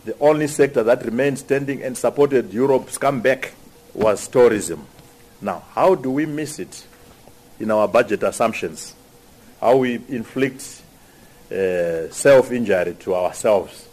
[0.05, 3.53] the only sector that remained standing and supported Europe's comeback
[3.93, 4.85] was tourism.
[5.41, 6.85] Now, how do we miss it
[7.59, 8.95] in our budget assumptions?
[9.59, 10.83] How we inflict
[11.51, 13.87] uh, self-injury to ourselves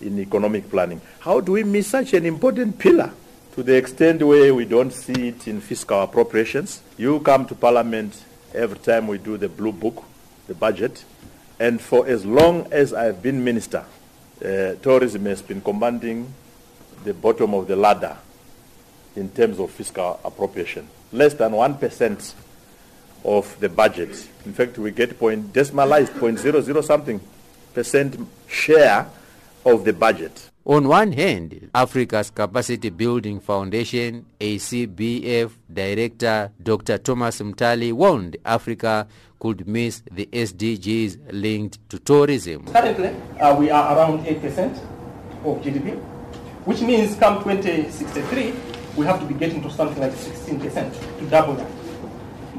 [0.00, 1.00] in economic planning?
[1.20, 3.12] How do we miss such an important pillar
[3.52, 6.80] to the extent where we don't see it in fiscal appropriations?
[6.96, 10.04] You come to Parliament every time we do the blue book,
[10.46, 11.04] the budget,
[11.58, 13.84] and for as long as I've been minister,
[14.44, 16.32] uh, tourism has been commanding
[17.04, 18.16] the bottom of the ladder
[19.16, 20.88] in terms of fiscal appropriation.
[21.12, 22.34] Less than 1%
[23.24, 24.28] of the budget.
[24.46, 27.20] In fact, we get point, decimalized 0.00 something
[27.74, 28.16] percent
[28.48, 29.06] share
[29.64, 30.50] of the budget.
[30.70, 36.96] On one hand, Africa's Capacity Building Foundation, ACBF Director Dr.
[36.98, 39.08] Thomas Munthali warned Africa
[39.40, 42.66] could miss the SDGs linked to tourism.
[42.66, 43.08] Currently,
[43.40, 44.76] uh, we are around 8%
[45.44, 45.98] of GDP,
[46.64, 48.54] which means come 2063,
[48.94, 51.70] we have to be getting to something like 16% to double that.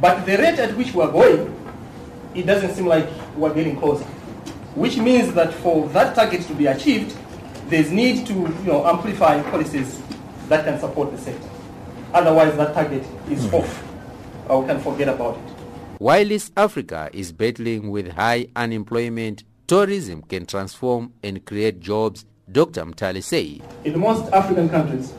[0.01, 1.47] But the rate at which we are going,
[2.35, 3.07] it doesn't seem like
[3.37, 4.03] we're getting closer,
[4.75, 7.15] which means that for that target to be achieved,
[7.71, 10.01] there's need to you know, amplify policies
[10.49, 11.49] that can support the sector.
[12.13, 13.55] Otherwise, that target is mm-hmm.
[13.55, 14.51] off.
[14.51, 15.43] Uh, we can forget about it.
[15.97, 22.83] While East Africa is battling with high unemployment, tourism can transform and create jobs, Dr.
[22.83, 23.61] Munthali said.
[23.85, 25.13] In most African countries,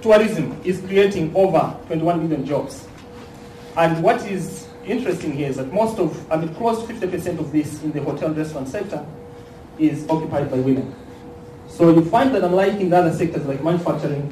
[0.00, 2.88] tourism is creating over 21 million jobs.
[3.76, 7.52] And what is interesting here is that most of, I mean, close to 50% of
[7.52, 9.04] this in the hotel and restaurant sector
[9.78, 10.94] is occupied by women.
[11.78, 14.22] So you find that unlike in other sectors like manufacturing,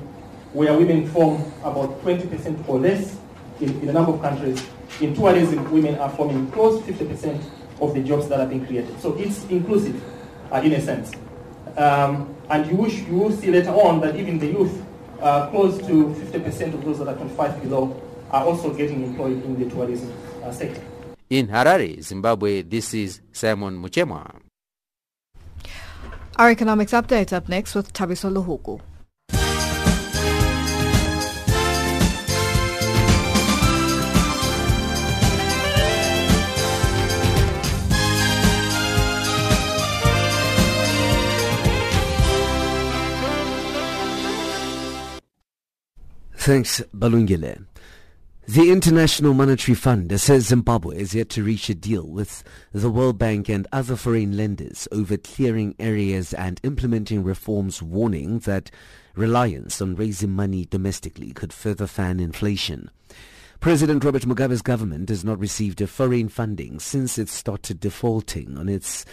[0.53, 3.16] where women form about 20% or less
[3.61, 4.61] in, in a number of countries,
[5.01, 7.40] in tourism, women are forming close to 50%
[7.80, 8.99] of the jobs that are being created.
[8.99, 10.03] So it's inclusive
[10.53, 11.12] uh, in a sense.
[11.76, 14.84] Um, and you, you will see later on that even the youth,
[15.20, 19.57] uh, close to 50% of those that are 25 below, are also getting employed in
[19.57, 20.82] the tourism uh, sector.
[21.30, 24.45] In Harare, Zimbabwe, this is Simon Muchema.
[26.39, 28.78] Our economics update up next with Tabiso Luhuku.
[46.37, 47.64] Thanks, Balungile.
[48.49, 52.88] The International Monetary Fund uh, says Zimbabwe is yet to reach a deal with the
[52.88, 58.70] World Bank and other foreign lenders over clearing arrears and implementing reforms warning that
[59.16, 62.88] reliance on raising money domestically could further fan inflation.
[63.59, 69.05] President Robert Mugabe's government has not received foreign funding since it started defaulting on its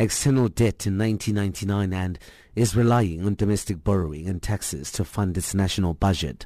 [0.00, 2.18] external debt in 1999 and
[2.56, 6.44] is relying on domestic borrowing and taxes to fund its national budget.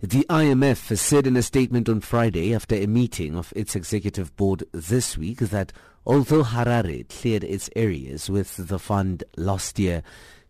[0.00, 4.36] The IMF has said in a statement on Friday after a meeting of its executive
[4.36, 5.72] board this week that
[6.04, 10.02] although Harare cleared its arrears with the fund last year,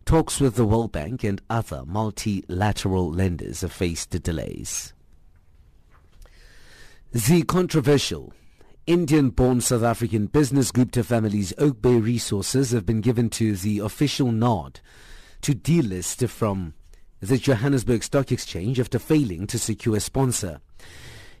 [0.05, 4.93] talks with the World Bank and other multilateral lenders have faced delays.
[7.11, 8.33] The controversial
[8.87, 14.31] Indian-born South African business Gupta family's Oak Bay resources have been given to the official
[14.31, 14.79] nod
[15.41, 16.73] to delist from
[17.27, 20.61] the Johannesburg Stock Exchange after failing to secure a sponsor.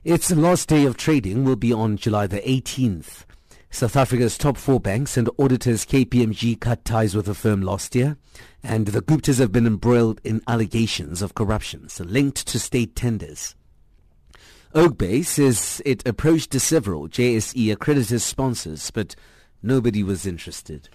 [0.03, 3.25] Its last day of trading will be on July the 18th.
[3.71, 8.17] South Africa's top four banks and auditors KPMG cut ties with the firm last year,
[8.63, 13.55] and the Guptas have been embroiled in allegations of corruption linked to state tenders.
[14.73, 19.15] Oak Bay says it approached several JSE accredited sponsors, but
[19.61, 20.89] nobody was interested.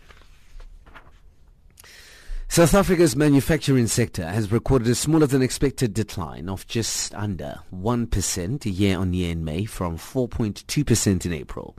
[2.51, 8.77] South Africa's manufacturing sector has recorded a smaller than expected decline of just under 1%
[8.77, 11.77] year on year in May from 4.2% in April.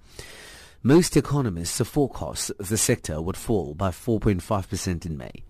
[0.82, 5.44] Most economists forecast the sector would fall by 4.5% in May.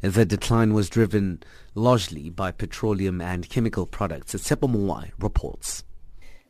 [0.00, 1.42] The decline was driven
[1.74, 5.84] largely by petroleum and chemical products, Tsepo Mowai reports.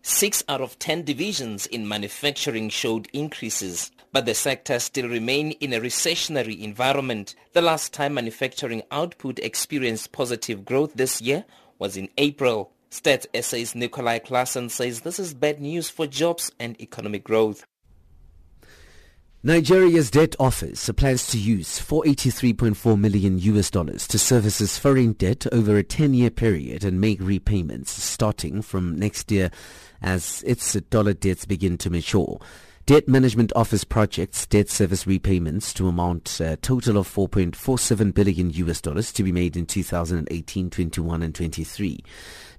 [0.02, 5.74] Six out of ten divisions in manufacturing showed increases, but the sector still remain in
[5.74, 7.34] a recessionary environment.
[7.52, 11.44] The last time manufacturing output experienced positive growth this year
[11.78, 12.72] was in April.
[12.90, 17.64] Stats SA's Nicolai Claassen says this is bad news for jobs and economic growth.
[19.42, 25.46] Nigeria's debt office plans to use 483.4 million US dollars to service its foreign debt
[25.50, 29.50] over a 10-year period and make repayments starting from next year
[30.02, 32.38] as its dollar debts begin to mature.
[32.84, 38.82] Debt Management Office projects debt service repayments to amount a total of 4.47 billion US
[38.82, 42.04] dollars to be made in 2018, 21 and 23.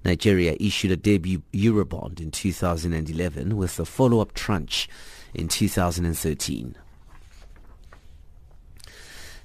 [0.04, 4.88] Nigeria issued a debut Eurobond in 2011 with a follow-up tranche
[5.34, 6.76] in 2013.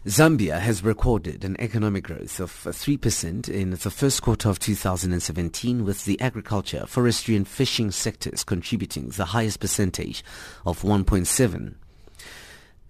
[0.07, 5.83] Zambia has recorded an economic growth of uh, 3% in the first quarter of 2017
[5.83, 10.23] with the agriculture, forestry and fishing sectors contributing the highest percentage
[10.65, 11.73] of 1.7.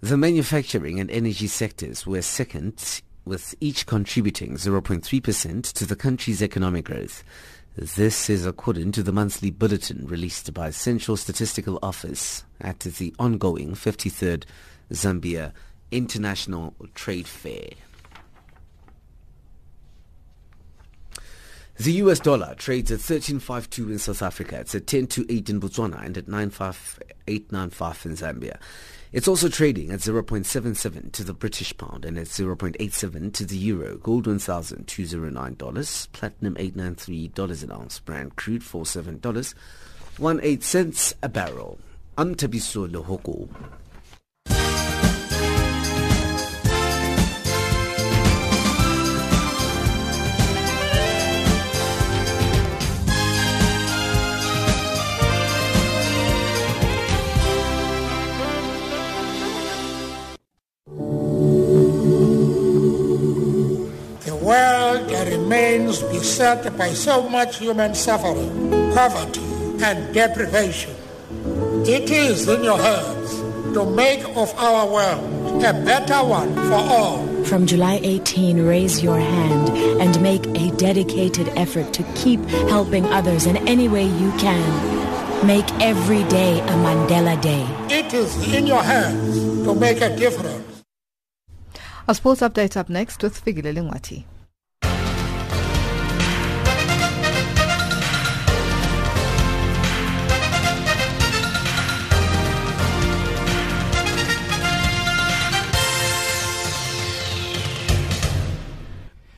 [0.02, 6.86] The manufacturing and energy sectors were second with each contributing 0.3% to the country's economic
[6.86, 7.24] growth.
[7.80, 13.74] This is according to the monthly bulletin released by Central Statistical Office at the ongoing
[13.74, 14.46] 53rd
[14.92, 15.52] Zambia
[15.92, 17.70] International Trade Fair.
[21.78, 24.58] The US dollar trades at 13.52 in South Africa.
[24.60, 28.58] It's at 10.28 in Botswana and at 9.5895 in Zambia.
[29.14, 33.97] It's also trading at 0.77 to the British pound and at 0.87 to the euro.
[33.97, 36.12] Gold $1,209.
[36.12, 37.99] Platinum $893 an ounce.
[37.99, 39.53] Brent crude $47.
[40.18, 41.80] 1 8 cents a barrel.
[42.18, 43.47] I'm Tabiso Lohoko.
[66.38, 69.42] Beset by so much human suffering, poverty,
[69.82, 70.94] and deprivation.
[71.84, 73.32] It is in your hands
[73.74, 77.26] to make of our world a better one for all.
[77.46, 79.70] From July 18, raise your hand
[80.00, 84.68] and make a dedicated effort to keep helping others in any way you can.
[85.48, 87.66] Make every day a Mandela Day.
[87.90, 90.84] It is in your hands to make a difference.
[92.08, 94.26] A sports update up next with Figile Lingwati.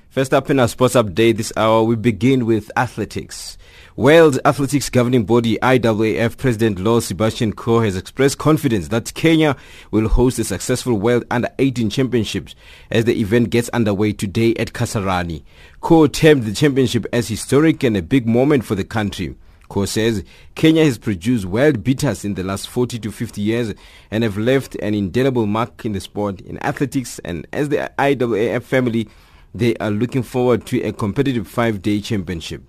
[0.09, 3.59] First up in our sports update this hour, we begin with athletics,
[3.95, 9.55] World Athletics Governing Body IAAF President Lord Sebastian Coe has expressed confidence that Kenya
[9.91, 12.55] will host a successful World Under-18 Championships
[12.89, 15.43] as the event gets underway today at Kasarani.
[15.79, 19.35] Coe termed the championship as historic and a big moment for the country.
[19.67, 20.23] Coe says
[20.55, 23.75] Kenya has produced world beaters in the last 40 to 50 years
[24.09, 28.63] and have left an indelible mark in the sport in athletics and as the IAAF
[28.63, 29.07] family
[29.53, 32.61] they are looking forward to a competitive five-day championship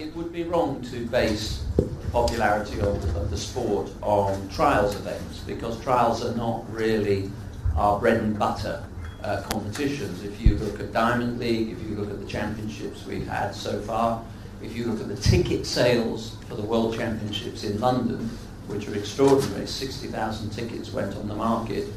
[0.00, 1.64] it would be wrong to base
[2.12, 7.30] popularity of, of, the sport on trials events because trials are not really
[7.76, 8.84] our bread and butter
[9.22, 10.24] uh, competitions.
[10.24, 13.80] If you look at Diamond League, if you look at the championships we've had so
[13.80, 14.24] far,
[14.62, 18.18] if you look at the ticket sales for the World Championships in London,
[18.66, 21.88] which are extraordinary, 60,000 tickets went on the market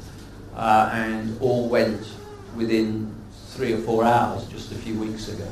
[0.55, 2.05] uh, and all went
[2.55, 3.13] within
[3.53, 5.47] three or four hours just a few weeks ago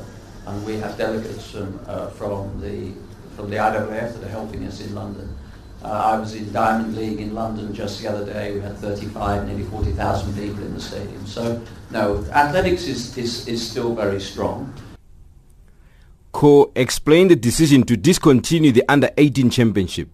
[0.47, 2.91] and we have delegates from, uh, from the
[3.35, 5.35] from the IAAF that are helping us in London.
[5.83, 8.53] Uh, I was in Diamond League in London just the other day.
[8.53, 11.25] We had 35, nearly 40,000 people in the stadium.
[11.25, 14.73] So, no, athletics is, is, is still very strong.
[16.33, 20.09] Coe explained the decision to discontinue the Under 18 Championship.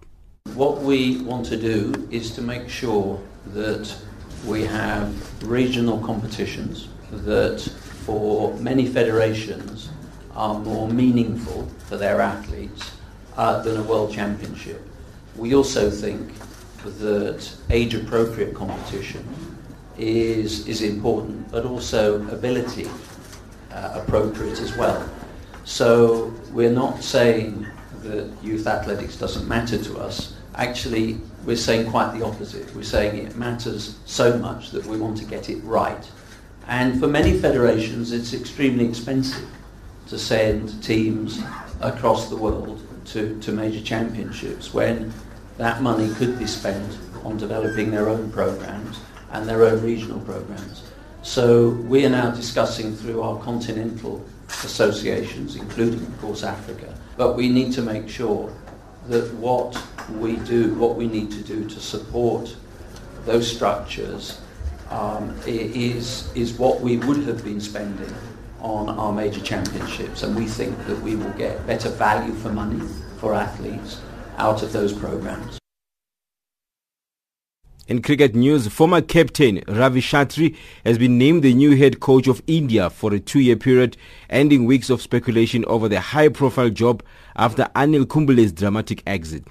[0.53, 3.93] What we want to do is to make sure that
[4.45, 5.11] we have
[5.43, 7.61] regional competitions, that
[8.05, 9.89] for many federations,
[10.37, 12.91] are more meaningful for their athletes
[13.35, 14.81] uh, than a world championship.
[15.35, 16.31] We also think
[16.85, 19.27] that age-appropriate competition
[19.97, 22.87] is, is important, but also ability
[23.71, 25.09] uh, appropriate as well.
[25.65, 27.65] So we're not saying
[28.03, 30.35] that youth athletics doesn't matter to us.
[30.55, 32.73] Actually, we're saying quite the opposite.
[32.75, 36.09] We're saying it matters so much that we want to get it right.
[36.67, 39.47] And for many federations, it's extremely expensive
[40.07, 41.41] to send teams
[41.81, 45.13] across the world to, to major championships when
[45.57, 48.99] that money could be spent on developing their own programs
[49.31, 50.83] and their own regional programs.
[51.23, 57.49] So we are now discussing through our continental associations, including of course Africa, but we
[57.49, 58.53] need to make sure
[59.07, 62.55] that what we do, what we need to do to support
[63.25, 64.39] those structures
[64.89, 68.13] um, is, is what we would have been spending
[68.59, 72.85] on our major championships, and we think that we will get better value for money
[73.17, 74.01] for athletes
[74.37, 75.59] out of those programs.
[77.87, 82.41] In cricket news, former captain Ravi Shastri has been named the new head coach of
[82.45, 83.95] India for a two-year period,
[84.29, 87.01] ending weeks of speculation over the high-profile job
[87.37, 89.45] after Anil Kumble's dramatic exit.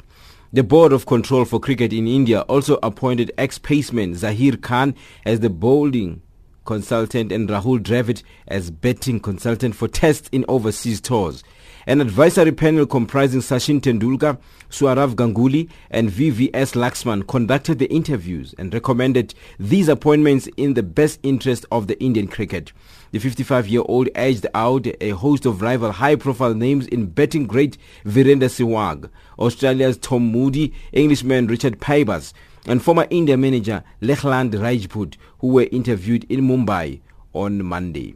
[0.56, 4.94] The Board of Control for Cricket in India also appointed ex-paceman Zaheer Khan
[5.26, 6.22] as the bowling
[6.64, 11.44] consultant and Rahul Dravid as batting consultant for tests in overseas tours.
[11.86, 14.38] An advisory panel comprising Sachin Tendulkar,
[14.70, 21.20] Sourav Ganguly and VVS Laxman conducted the interviews and recommended these appointments in the best
[21.22, 22.72] interest of the Indian cricket.
[23.12, 29.08] The 55-year-old edged out a host of rival high-profile names in batting great Virender Sehwag,
[29.38, 32.32] Australia's Tom Moody, Englishman Richard Pybus,
[32.66, 37.00] and former India manager Lalchand Rajput, who were interviewed in Mumbai
[37.32, 38.14] on Monday.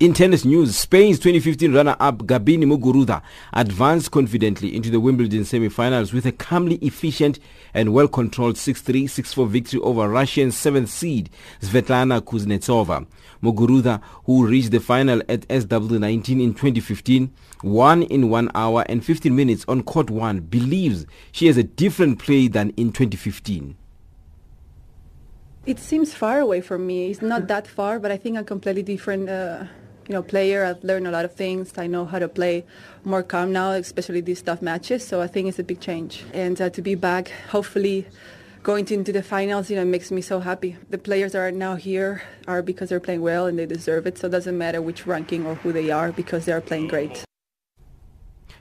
[0.00, 3.22] In tennis news, Spain's 2015 runner-up Garbiñe Muguruza
[3.52, 7.38] advanced confidently into the Wimbledon semi-finals with a calmly efficient
[7.72, 13.06] and well-controlled 6-3, 6-4 victory over Russian 7th seed Svetlana Kuznetsova.
[13.44, 17.30] Muguruza, who reached the final at SW19 in 2015,
[17.62, 22.18] won in 1 hour and 15 minutes on court 1, believes she has a different
[22.18, 23.76] play than in 2015.
[25.66, 27.10] It seems far away from me.
[27.10, 29.64] It's not that far, but I think I'm a completely different uh,
[30.08, 30.64] you know, player.
[30.64, 31.72] I've learned a lot of things.
[31.78, 32.64] I know how to play
[33.04, 35.06] more calm now, especially these tough matches.
[35.06, 36.24] So I think it's a big change.
[36.32, 38.06] And uh, to be back, hopefully
[38.64, 40.76] going into the finals, you know, makes me so happy.
[40.88, 44.16] The players that are now here are because they're playing well and they deserve it.
[44.16, 47.24] So it doesn't matter which ranking or who they are because they are playing great.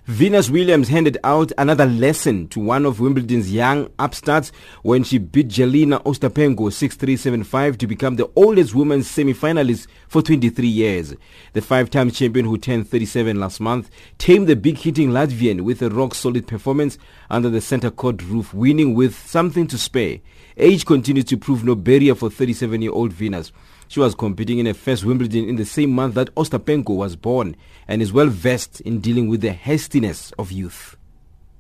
[0.06, 4.52] Venus Williams handed out another lesson to one of Wimbledon's young upstarts
[4.82, 11.16] when she beat Jelena Ostapenko 6-3-7-5 to become the oldest women's semi-finalist for 23 years.
[11.54, 16.48] The five-time champion who turned 37 last month tamed the big-hitting Latvian with a rock-solid
[16.48, 16.98] performance
[17.30, 20.20] under the center court roof, winning with something to spare.
[20.58, 23.54] Age continues to prove no barrier for 37-year-old Venus.
[23.88, 27.56] She was competing in a first Wimbledon in the same month that Ostapenko was born
[27.88, 30.96] and is well versed in dealing with the hastiness of youth.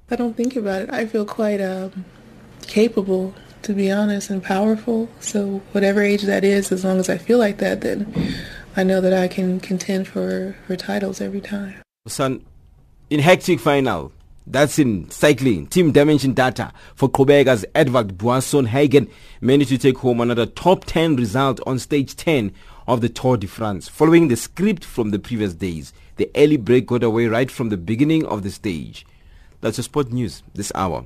[0.09, 0.89] I don't think about it.
[0.91, 2.05] I feel quite um,
[2.67, 5.09] capable, to be honest, and powerful.
[5.19, 8.35] So whatever age that is, as long as I feel like that, then
[8.75, 11.75] I know that I can contend for, for titles every time.
[12.07, 12.43] Son,
[13.09, 14.11] In hectic final,
[14.45, 15.67] that's in cycling.
[15.67, 19.09] Team Dimension Data for Qhubeka's Edvald Boasson Hagen
[19.41, 22.53] managed to take home another top 10 result on stage 10
[22.87, 23.87] of the Tour de France.
[23.87, 27.77] Following the script from the previous days, the early break got away right from the
[27.77, 29.05] beginning of the stage.
[29.61, 31.05] That's your sport news this hour.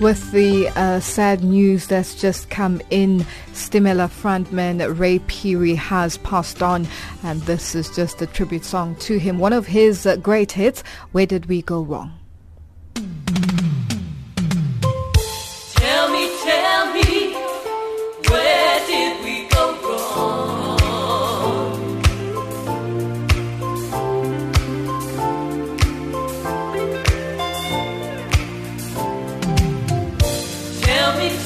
[0.00, 6.62] With the uh, sad news that's just come in, Stimela frontman Ray Phiri has passed
[6.62, 6.88] on,
[7.22, 9.38] and this is just a tribute song to him.
[9.38, 10.82] One of his uh, great hits,
[11.12, 12.19] Where Did We Go Wrong?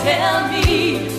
[0.05, 1.14] Tell me,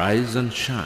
[0.00, 0.80] Rise and shine.